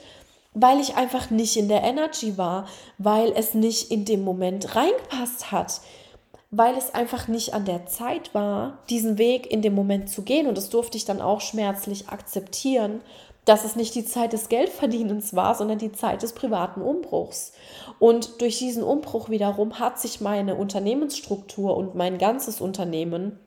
weil 0.53 0.79
ich 0.79 0.95
einfach 0.95 1.29
nicht 1.29 1.55
in 1.57 1.69
der 1.69 1.83
Energy 1.83 2.37
war, 2.37 2.67
weil 2.97 3.31
es 3.33 3.53
nicht 3.53 3.91
in 3.91 4.03
dem 4.05 4.23
Moment 4.23 4.75
reingepasst 4.75 5.51
hat 5.51 5.81
weil 6.55 6.77
es 6.77 6.93
einfach 6.93 7.27
nicht 7.27 7.55
an 7.55 7.65
der 7.65 7.87
Zeit 7.87 8.35
war, 8.35 8.77
diesen 8.87 9.17
Weg 9.17 9.51
in 9.51 9.63
dem 9.63 9.73
Moment 9.73 10.07
zu 10.07 10.21
gehen. 10.21 10.45
Und 10.45 10.55
das 10.55 10.69
durfte 10.69 10.97
ich 10.97 11.03
dann 11.03 11.19
auch 11.19 11.41
schmerzlich 11.41 12.09
akzeptieren, 12.09 13.01
dass 13.43 13.65
es 13.65 13.75
nicht 13.75 13.95
die 13.95 14.05
Zeit 14.05 14.33
des 14.33 14.49
Geldverdienens 14.49 15.35
war, 15.35 15.55
sondern 15.55 15.79
die 15.79 15.91
Zeit 15.91 16.21
des 16.21 16.33
privaten 16.33 16.83
Umbruchs. 16.83 17.53
Und 17.97 18.39
durch 18.39 18.59
diesen 18.59 18.83
Umbruch 18.83 19.29
wiederum 19.29 19.79
hat 19.79 19.99
sich 19.99 20.21
meine 20.21 20.53
Unternehmensstruktur 20.53 21.75
und 21.75 21.95
mein 21.95 22.19
ganzes 22.19 22.61
Unternehmen 22.61 23.39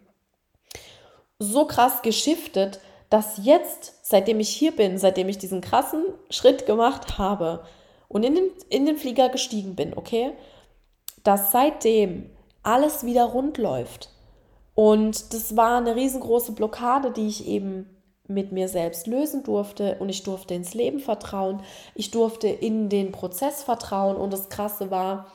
so 1.38 1.64
krass 1.64 2.02
geschiftet, 2.02 2.80
dass 3.08 3.38
jetzt, 3.40 4.00
seitdem 4.02 4.40
ich 4.40 4.48
hier 4.48 4.74
bin, 4.74 4.98
seitdem 4.98 5.28
ich 5.28 5.38
diesen 5.38 5.60
krassen 5.60 6.02
Schritt 6.28 6.66
gemacht 6.66 7.18
habe 7.18 7.62
und 8.08 8.24
in 8.24 8.34
den, 8.34 8.50
in 8.68 8.84
den 8.84 8.96
Flieger 8.96 9.28
gestiegen 9.28 9.76
bin, 9.76 9.96
okay, 9.96 10.32
dass 11.22 11.52
seitdem 11.52 12.30
alles 12.66 13.04
wieder 13.04 13.24
rund 13.24 13.58
läuft. 13.58 14.10
Und 14.74 15.32
das 15.32 15.56
war 15.56 15.78
eine 15.78 15.96
riesengroße 15.96 16.52
Blockade, 16.52 17.10
die 17.10 17.28
ich 17.28 17.46
eben 17.46 17.88
mit 18.28 18.52
mir 18.52 18.68
selbst 18.68 19.06
lösen 19.06 19.42
durfte. 19.42 19.96
Und 20.00 20.08
ich 20.08 20.22
durfte 20.22 20.54
ins 20.54 20.74
Leben 20.74 20.98
vertrauen, 20.98 21.62
ich 21.94 22.10
durfte 22.10 22.48
in 22.48 22.88
den 22.88 23.12
Prozess 23.12 23.62
vertrauen. 23.62 24.16
Und 24.16 24.32
das 24.32 24.48
Krasse 24.48 24.90
war, 24.90 25.26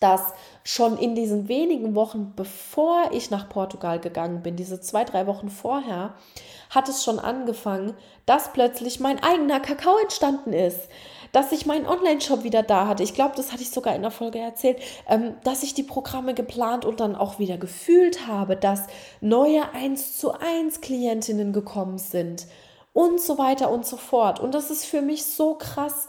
dass 0.00 0.32
schon 0.64 0.96
in 0.96 1.14
diesen 1.14 1.48
wenigen 1.48 1.94
Wochen, 1.94 2.32
bevor 2.34 3.10
ich 3.12 3.30
nach 3.30 3.48
Portugal 3.48 3.98
gegangen 4.00 4.42
bin, 4.42 4.56
diese 4.56 4.80
zwei, 4.80 5.04
drei 5.04 5.26
Wochen 5.26 5.50
vorher, 5.50 6.14
hat 6.70 6.88
es 6.88 7.04
schon 7.04 7.18
angefangen, 7.18 7.94
dass 8.26 8.52
plötzlich 8.52 9.00
mein 9.00 9.22
eigener 9.22 9.60
Kakao 9.60 9.96
entstanden 9.98 10.52
ist 10.52 10.88
dass 11.32 11.52
ich 11.52 11.66
meinen 11.66 11.86
Online-Shop 11.86 12.44
wieder 12.44 12.62
da 12.62 12.86
hatte. 12.86 13.02
Ich 13.02 13.14
glaube, 13.14 13.34
das 13.36 13.52
hatte 13.52 13.62
ich 13.62 13.70
sogar 13.70 13.94
in 13.94 14.02
der 14.02 14.10
Folge 14.10 14.38
erzählt, 14.38 14.78
ähm, 15.08 15.34
dass 15.44 15.62
ich 15.62 15.74
die 15.74 15.82
Programme 15.82 16.34
geplant 16.34 16.84
und 16.84 17.00
dann 17.00 17.14
auch 17.14 17.38
wieder 17.38 17.58
gefühlt 17.58 18.26
habe, 18.26 18.56
dass 18.56 18.86
neue 19.20 19.72
1 19.72 20.18
zu 20.18 20.32
1 20.32 20.80
Klientinnen 20.80 21.52
gekommen 21.52 21.98
sind 21.98 22.46
und 22.92 23.20
so 23.20 23.38
weiter 23.38 23.70
und 23.70 23.86
so 23.86 23.96
fort. 23.96 24.40
Und 24.40 24.54
das 24.54 24.70
ist 24.70 24.84
für 24.84 25.02
mich 25.02 25.24
so 25.24 25.54
krass, 25.54 26.06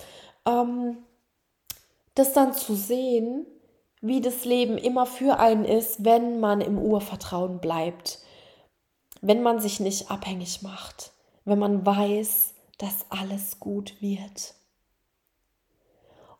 ähm, 0.47 0.97
das 2.15 2.33
dann 2.33 2.53
zu 2.53 2.75
sehen, 2.75 3.45
wie 4.01 4.21
das 4.21 4.45
Leben 4.45 4.77
immer 4.77 5.05
für 5.05 5.39
einen 5.39 5.65
ist, 5.65 6.05
wenn 6.05 6.39
man 6.39 6.61
im 6.61 6.77
Urvertrauen 6.77 7.59
bleibt, 7.59 8.19
wenn 9.21 9.41
man 9.41 9.59
sich 9.59 9.79
nicht 9.79 10.09
abhängig 10.09 10.61
macht, 10.61 11.11
wenn 11.45 11.59
man 11.59 11.85
weiß, 11.85 12.53
dass 12.77 13.05
alles 13.09 13.59
gut 13.59 14.01
wird. 14.01 14.53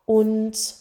Und 0.09 0.73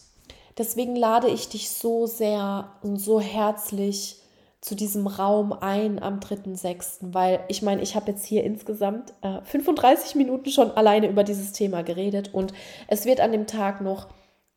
deswegen 0.57 0.95
lade 0.95 1.29
ich 1.29 1.49
dich 1.49 1.69
so 1.69 2.07
sehr 2.07 2.73
und 2.81 2.97
so 2.97 3.21
herzlich 3.21 4.19
zu 4.59 4.73
diesem 4.73 5.05
Raum 5.05 5.53
ein 5.53 6.01
am 6.01 6.19
3.6., 6.19 7.13
weil 7.13 7.43
ich 7.47 7.61
meine, 7.61 7.83
ich 7.83 7.95
habe 7.95 8.09
jetzt 8.09 8.25
hier 8.25 8.43
insgesamt 8.43 9.13
äh, 9.21 9.43
35 9.43 10.15
Minuten 10.15 10.49
schon 10.49 10.71
alleine 10.71 11.07
über 11.07 11.23
dieses 11.23 11.51
Thema 11.51 11.83
geredet 11.83 12.33
und 12.33 12.53
es 12.87 13.05
wird 13.05 13.19
an 13.19 13.31
dem 13.31 13.45
Tag 13.45 13.81
noch 13.81 14.07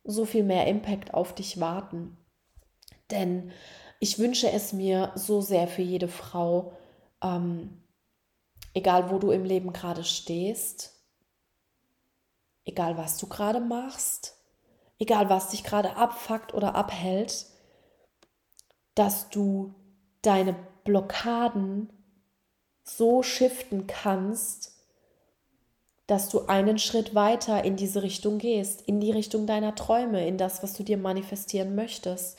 so 0.03 0.25
viel 0.25 0.43
mehr 0.43 0.65
Impact 0.65 1.13
auf 1.13 1.35
dich 1.35 1.59
warten. 1.59 2.17
Denn 3.11 3.51
ich 3.99 4.17
wünsche 4.17 4.51
es 4.51 4.73
mir 4.73 5.11
so 5.13 5.39
sehr 5.39 5.67
für 5.67 5.83
jede 5.83 6.07
Frau, 6.07 6.73
ähm, 7.21 7.83
egal 8.73 9.11
wo 9.11 9.19
du 9.19 9.29
im 9.29 9.45
Leben 9.45 9.71
gerade 9.71 10.03
stehst, 10.03 10.99
egal 12.65 12.97
was 12.97 13.19
du 13.19 13.27
gerade 13.27 13.59
machst, 13.59 14.39
egal 15.03 15.29
was 15.29 15.49
dich 15.49 15.63
gerade 15.63 15.97
abfuckt 15.97 16.53
oder 16.53 16.75
abhält, 16.75 17.45
dass 18.95 19.29
du 19.29 19.75
deine 20.21 20.55
Blockaden 20.85 21.91
so 22.83 23.21
shiften 23.21 23.85
kannst, 23.85 24.71
dass 26.07 26.29
du 26.29 26.47
einen 26.47 26.79
Schritt 26.79 27.15
weiter 27.15 27.63
in 27.63 27.75
diese 27.75 28.01
Richtung 28.01 28.37
gehst, 28.37 28.81
in 28.83 29.01
die 29.01 29.11
Richtung 29.11 29.45
deiner 29.45 29.75
Träume, 29.75 30.25
in 30.25 30.37
das, 30.37 30.63
was 30.63 30.73
du 30.73 30.83
dir 30.83 30.97
manifestieren 30.97 31.75
möchtest, 31.75 32.37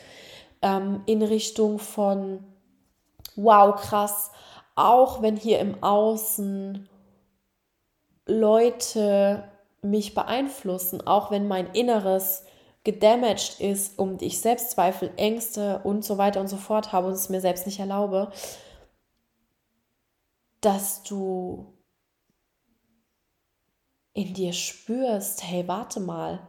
ähm, 0.63 1.03
in 1.05 1.23
Richtung 1.23 1.79
von, 1.79 2.45
wow, 3.37 3.75
krass, 3.75 4.31
auch 4.75 5.21
wenn 5.21 5.37
hier 5.37 5.61
im 5.61 5.83
Außen 5.83 6.89
Leute 8.27 9.45
mich 9.83 10.15
beeinflussen, 10.15 11.07
auch 11.07 11.31
wenn 11.31 11.47
mein 11.47 11.67
Inneres 11.75 12.45
gedamaged 12.85 13.61
ist 13.61 13.99
und 13.99 14.23
ich 14.23 14.41
Selbstzweifel, 14.41 15.11
Ängste 15.17 15.81
und 15.85 16.05
so 16.05 16.19
weiter 16.19 16.41
und 16.41 16.49
so 16.49 16.59
fort 16.59 16.93
habe 16.93 17.09
und 17.09 17.15
es 17.15 17.31
mir 17.31 17.41
selbst 17.41 17.67
nicht 17.67 17.81
erlaube, 17.81 18.31
dass 20.61 21.03
du 21.03 21.75
in 24.13 24.33
dir 24.33 24.53
spürst, 24.53 25.43
hey, 25.43 25.67
warte 25.67 25.99
mal, 25.99 26.47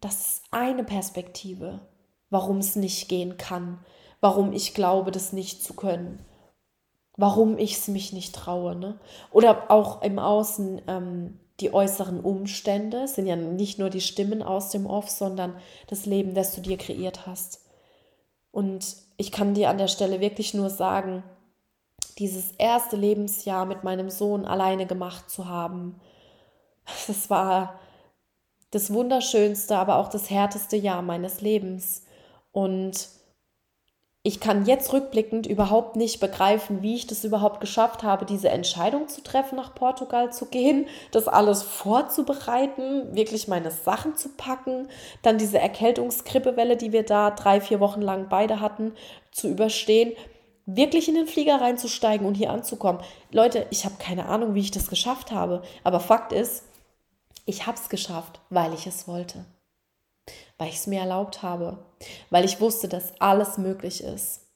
das 0.00 0.20
ist 0.20 0.42
eine 0.50 0.84
Perspektive, 0.84 1.80
warum 2.28 2.58
es 2.58 2.76
nicht 2.76 3.08
gehen 3.08 3.36
kann, 3.36 3.84
warum 4.20 4.52
ich 4.52 4.74
glaube, 4.74 5.10
das 5.10 5.32
nicht 5.32 5.62
zu 5.62 5.74
können, 5.74 6.24
warum 7.16 7.56
ich 7.56 7.74
es 7.74 7.88
mich 7.88 8.12
nicht 8.12 8.34
traue. 8.34 8.76
Ne? 8.76 9.00
Oder 9.30 9.70
auch 9.70 10.02
im 10.02 10.18
Außen 10.18 10.82
ähm, 10.86 11.40
die 11.60 11.72
äußeren 11.74 12.20
Umstände, 12.20 13.08
sind 13.08 13.26
ja 13.26 13.36
nicht 13.36 13.78
nur 13.78 13.90
die 13.90 14.00
Stimmen 14.00 14.42
aus 14.42 14.70
dem 14.70 14.86
Off, 14.86 15.08
sondern 15.08 15.56
das 15.88 16.06
Leben, 16.06 16.34
das 16.34 16.54
du 16.54 16.60
dir 16.60 16.78
kreiert 16.78 17.26
hast. 17.26 17.64
Und 18.52 18.96
ich 19.16 19.32
kann 19.32 19.54
dir 19.54 19.68
an 19.70 19.78
der 19.78 19.88
Stelle 19.88 20.20
wirklich 20.20 20.54
nur 20.54 20.70
sagen, 20.70 21.22
dieses 22.18 22.52
erste 22.52 22.96
Lebensjahr 22.96 23.66
mit 23.66 23.84
meinem 23.84 24.10
Sohn 24.10 24.44
alleine 24.44 24.86
gemacht 24.86 25.30
zu 25.30 25.48
haben, 25.48 26.00
das 27.06 27.28
war 27.30 27.78
das 28.70 28.92
wunderschönste, 28.92 29.76
aber 29.76 29.96
auch 29.96 30.08
das 30.08 30.30
härteste 30.30 30.76
Jahr 30.76 31.02
meines 31.02 31.40
Lebens. 31.40 32.04
Und 32.52 33.08
ich 34.22 34.40
kann 34.40 34.66
jetzt 34.66 34.92
rückblickend 34.92 35.46
überhaupt 35.46 35.96
nicht 35.96 36.20
begreifen, 36.20 36.82
wie 36.82 36.96
ich 36.96 37.06
das 37.06 37.24
überhaupt 37.24 37.60
geschafft 37.60 38.02
habe, 38.02 38.26
diese 38.26 38.48
Entscheidung 38.48 39.08
zu 39.08 39.22
treffen, 39.22 39.56
nach 39.56 39.74
Portugal 39.74 40.32
zu 40.32 40.46
gehen, 40.46 40.86
das 41.12 41.28
alles 41.28 41.62
vorzubereiten, 41.62 43.14
wirklich 43.14 43.48
meine 43.48 43.70
Sachen 43.70 44.16
zu 44.16 44.30
packen, 44.30 44.88
dann 45.22 45.38
diese 45.38 45.58
Erkältungskrippewelle, 45.58 46.76
die 46.76 46.92
wir 46.92 47.04
da 47.04 47.30
drei, 47.30 47.60
vier 47.60 47.80
Wochen 47.80 48.02
lang 48.02 48.28
beide 48.28 48.60
hatten, 48.60 48.92
zu 49.30 49.48
überstehen, 49.48 50.12
wirklich 50.66 51.08
in 51.08 51.14
den 51.14 51.26
Flieger 51.26 51.60
reinzusteigen 51.60 52.26
und 52.26 52.34
hier 52.34 52.50
anzukommen. 52.50 53.00
Leute, 53.30 53.66
ich 53.70 53.84
habe 53.84 53.94
keine 53.98 54.26
Ahnung, 54.26 54.54
wie 54.54 54.60
ich 54.60 54.70
das 54.70 54.88
geschafft 54.88 55.32
habe, 55.32 55.62
aber 55.84 56.00
Fakt 56.00 56.32
ist, 56.32 56.64
ich 57.46 57.66
habe 57.66 57.78
es 57.78 57.88
geschafft, 57.88 58.40
weil 58.50 58.74
ich 58.74 58.86
es 58.86 59.08
wollte 59.08 59.46
weil 60.58 60.68
ich 60.68 60.76
es 60.76 60.86
mir 60.86 61.00
erlaubt 61.00 61.42
habe, 61.42 61.78
weil 62.30 62.44
ich 62.44 62.60
wusste, 62.60 62.88
dass 62.88 63.20
alles 63.20 63.58
möglich 63.58 64.02
ist, 64.02 64.46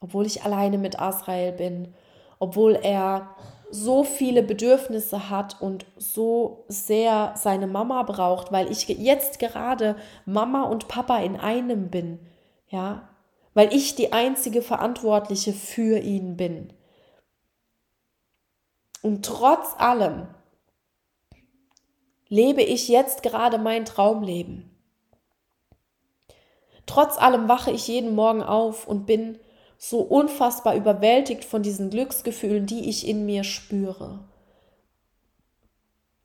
obwohl 0.00 0.26
ich 0.26 0.42
alleine 0.42 0.78
mit 0.78 1.00
Azrael 1.00 1.52
bin, 1.52 1.94
obwohl 2.38 2.74
er 2.74 3.34
so 3.70 4.04
viele 4.04 4.42
Bedürfnisse 4.42 5.30
hat 5.30 5.60
und 5.60 5.84
so 5.96 6.64
sehr 6.68 7.34
seine 7.36 7.66
Mama 7.66 8.02
braucht, 8.04 8.52
weil 8.52 8.70
ich 8.70 8.86
jetzt 8.88 9.38
gerade 9.38 9.96
Mama 10.26 10.64
und 10.64 10.86
Papa 10.86 11.18
in 11.18 11.36
einem 11.36 11.90
bin, 11.90 12.20
ja, 12.68 13.08
weil 13.54 13.74
ich 13.74 13.94
die 13.94 14.12
einzige 14.12 14.62
Verantwortliche 14.62 15.52
für 15.52 15.98
ihn 15.98 16.36
bin. 16.36 16.72
Und 19.02 19.24
trotz 19.24 19.74
allem 19.78 20.28
lebe 22.28 22.62
ich 22.62 22.88
jetzt 22.88 23.22
gerade 23.22 23.58
mein 23.58 23.84
Traumleben. 23.84 24.73
Trotz 26.86 27.18
allem 27.18 27.48
wache 27.48 27.70
ich 27.70 27.88
jeden 27.88 28.14
Morgen 28.14 28.42
auf 28.42 28.86
und 28.86 29.06
bin 29.06 29.38
so 29.78 30.00
unfassbar 30.00 30.74
überwältigt 30.74 31.44
von 31.44 31.62
diesen 31.62 31.90
Glücksgefühlen, 31.90 32.66
die 32.66 32.88
ich 32.88 33.06
in 33.06 33.26
mir 33.26 33.44
spüre. 33.44 34.20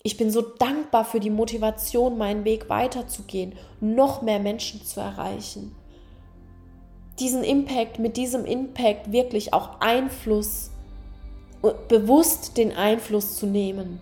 Ich 0.01 0.16
bin 0.16 0.32
so 0.32 0.41
dankbar 0.41 1.03
für 1.03 1.20
die 1.20 1.30
Motivation, 1.30 2.18
meinen 2.18 2.45
Weg 2.45 2.70
weiterzugehen, 2.70 3.55
noch 3.82 4.22
mehr 4.22 4.39
Menschen 4.39 4.82
zu 4.84 5.01
erreichen. 5.01 5.76
Diesen 7.20 7.43
Impact, 7.43 7.99
mit 7.99 8.16
diesem 8.16 8.45
Impact 8.45 9.12
wirklich 9.12 9.53
auch 9.53 9.82
Einfluss, 9.82 10.72
bewusst 11.89 12.55
den 12.55 12.72
Einfluss 12.72 13.36
zu 13.36 13.45
nehmen. 13.45 13.99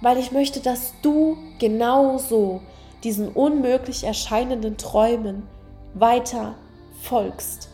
Weil 0.00 0.16
ich 0.16 0.32
möchte, 0.32 0.60
dass 0.60 0.94
du 1.02 1.36
genauso 1.58 2.62
diesen 3.06 3.28
unmöglich 3.28 4.02
erscheinenden 4.02 4.76
Träumen 4.78 5.44
weiter 5.94 6.56
folgst 7.02 7.68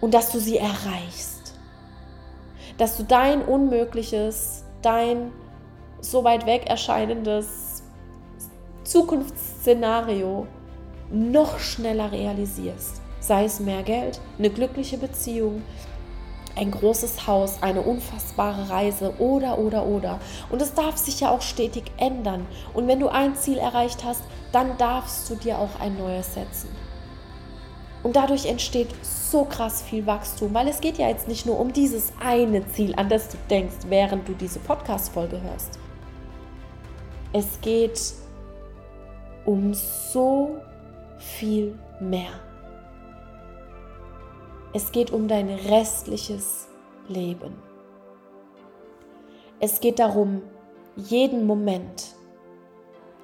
und 0.00 0.14
dass 0.14 0.30
du 0.30 0.38
sie 0.38 0.56
erreichst. 0.56 1.58
Dass 2.78 2.96
du 2.96 3.02
dein 3.02 3.42
Unmögliches, 3.42 4.62
dein 4.82 5.32
so 6.00 6.22
weit 6.22 6.46
weg 6.46 6.66
erscheinendes 6.68 7.82
Zukunftsszenario 8.84 10.46
noch 11.10 11.58
schneller 11.58 12.12
realisierst. 12.12 13.02
Sei 13.18 13.46
es 13.46 13.58
mehr 13.58 13.82
Geld, 13.82 14.20
eine 14.38 14.50
glückliche 14.50 14.96
Beziehung, 14.96 15.62
ein 16.56 16.70
großes 16.70 17.26
Haus, 17.26 17.62
eine 17.62 17.82
unfassbare 17.82 18.70
Reise 18.70 19.14
oder, 19.18 19.58
oder, 19.58 19.86
oder. 19.86 20.20
Und 20.50 20.62
es 20.62 20.74
darf 20.74 20.96
sich 20.96 21.20
ja 21.20 21.30
auch 21.30 21.42
stetig 21.42 21.84
ändern. 21.96 22.46
Und 22.72 22.88
wenn 22.88 23.00
du 23.00 23.08
ein 23.08 23.34
Ziel 23.36 23.58
erreicht 23.58 24.04
hast, 24.04 24.22
dann 24.52 24.76
darfst 24.78 25.28
du 25.28 25.34
dir 25.34 25.58
auch 25.58 25.80
ein 25.80 25.98
neues 25.98 26.34
setzen. 26.34 26.68
Und 28.02 28.16
dadurch 28.16 28.46
entsteht 28.46 28.88
so 29.02 29.44
krass 29.44 29.82
viel 29.82 30.06
Wachstum, 30.06 30.52
weil 30.52 30.68
es 30.68 30.80
geht 30.80 30.98
ja 30.98 31.08
jetzt 31.08 31.26
nicht 31.26 31.46
nur 31.46 31.58
um 31.58 31.72
dieses 31.72 32.12
eine 32.22 32.66
Ziel, 32.68 32.94
an 32.96 33.08
das 33.08 33.30
du 33.30 33.38
denkst, 33.48 33.76
während 33.88 34.28
du 34.28 34.34
diese 34.34 34.58
Podcast-Folge 34.58 35.40
hörst. 35.40 35.78
Es 37.32 37.60
geht 37.62 38.00
um 39.46 39.72
so 39.74 40.58
viel 41.18 41.78
mehr. 41.98 42.30
Es 44.76 44.90
geht 44.90 45.12
um 45.12 45.28
dein 45.28 45.48
restliches 45.50 46.66
Leben. 47.06 47.54
Es 49.60 49.78
geht 49.78 50.00
darum, 50.00 50.42
jeden 50.96 51.46
Moment 51.46 52.16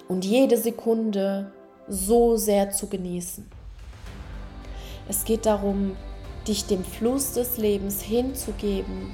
und 0.06 0.24
jede 0.24 0.56
Sekunde 0.56 1.52
so 1.88 2.36
sehr 2.36 2.70
zu 2.70 2.86
genießen. 2.86 3.50
Es 5.08 5.24
geht 5.24 5.44
darum, 5.44 5.96
dich 6.46 6.66
dem 6.66 6.84
Fluss 6.84 7.32
des 7.32 7.56
Lebens 7.56 8.00
hinzugeben, 8.00 9.12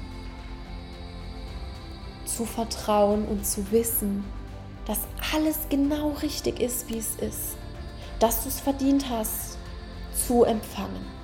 zu 2.23 2.45
vertrauen 2.45 3.25
und 3.25 3.47
zu 3.47 3.71
wissen, 3.71 4.23
dass 4.85 4.99
alles 5.33 5.57
genau 5.69 6.09
richtig 6.21 6.59
ist, 6.59 6.87
wie 6.87 6.99
es 6.99 7.15
ist, 7.15 7.57
dass 8.19 8.43
du 8.43 8.49
es 8.49 8.59
verdient 8.59 9.09
hast, 9.09 9.57
zu 10.13 10.43
empfangen. 10.43 11.16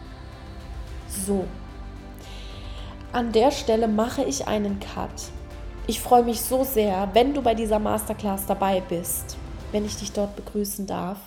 So, 1.26 1.46
an 3.14 3.32
der 3.32 3.52
Stelle 3.52 3.88
mache 3.88 4.24
ich 4.24 4.48
einen 4.48 4.80
Cut. 4.80 5.12
Ich 5.86 6.02
freue 6.02 6.24
mich 6.24 6.42
so 6.42 6.64
sehr, 6.64 7.10
wenn 7.14 7.36
du 7.36 7.44
bei 7.44 7.54
dieser 7.54 7.78
Masterclass 7.78 8.48
dabei 8.48 8.82
bist, 8.82 9.38
wenn 9.72 9.86
ich 9.86 9.98
dich 9.98 10.14
dort 10.14 10.36
begrüßen 10.36 10.88
darf. 10.88 11.20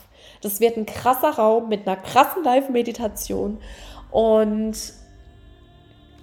Das 0.42 0.58
wird 0.58 0.76
ein 0.76 0.86
krasser 0.86 1.30
Raum 1.30 1.68
mit 1.68 1.86
einer 1.86 1.96
krassen 1.96 2.42
Live-Meditation. 2.42 3.58
Und 4.10 4.76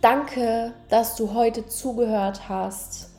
danke, 0.02 0.74
dass 0.90 1.16
du 1.16 1.34
heute 1.34 1.66
zugehört 1.66 2.50
hast. 2.50 3.12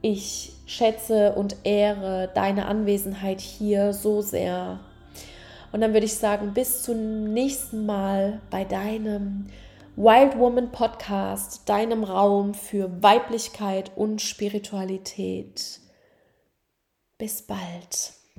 Ich 0.00 0.54
schätze 0.66 1.34
und 1.34 1.56
ehre 1.62 2.28
deine 2.34 2.66
Anwesenheit 2.66 3.40
hier 3.40 3.92
so 3.92 4.20
sehr. 4.20 4.80
Und 5.72 5.80
dann 5.80 5.94
würde 5.94 6.06
ich 6.06 6.14
sagen, 6.14 6.52
bis 6.52 6.82
zum 6.82 7.32
nächsten 7.32 7.86
Mal 7.86 8.40
bei 8.50 8.64
deinem 8.64 9.46
Wild 9.96 10.38
Woman 10.38 10.70
Podcast, 10.70 11.68
deinem 11.68 12.04
Raum 12.04 12.54
für 12.54 13.02
Weiblichkeit 13.02 13.90
und 13.96 14.22
Spiritualität. 14.22 15.80
Bis 17.18 17.42
bald. 17.42 18.12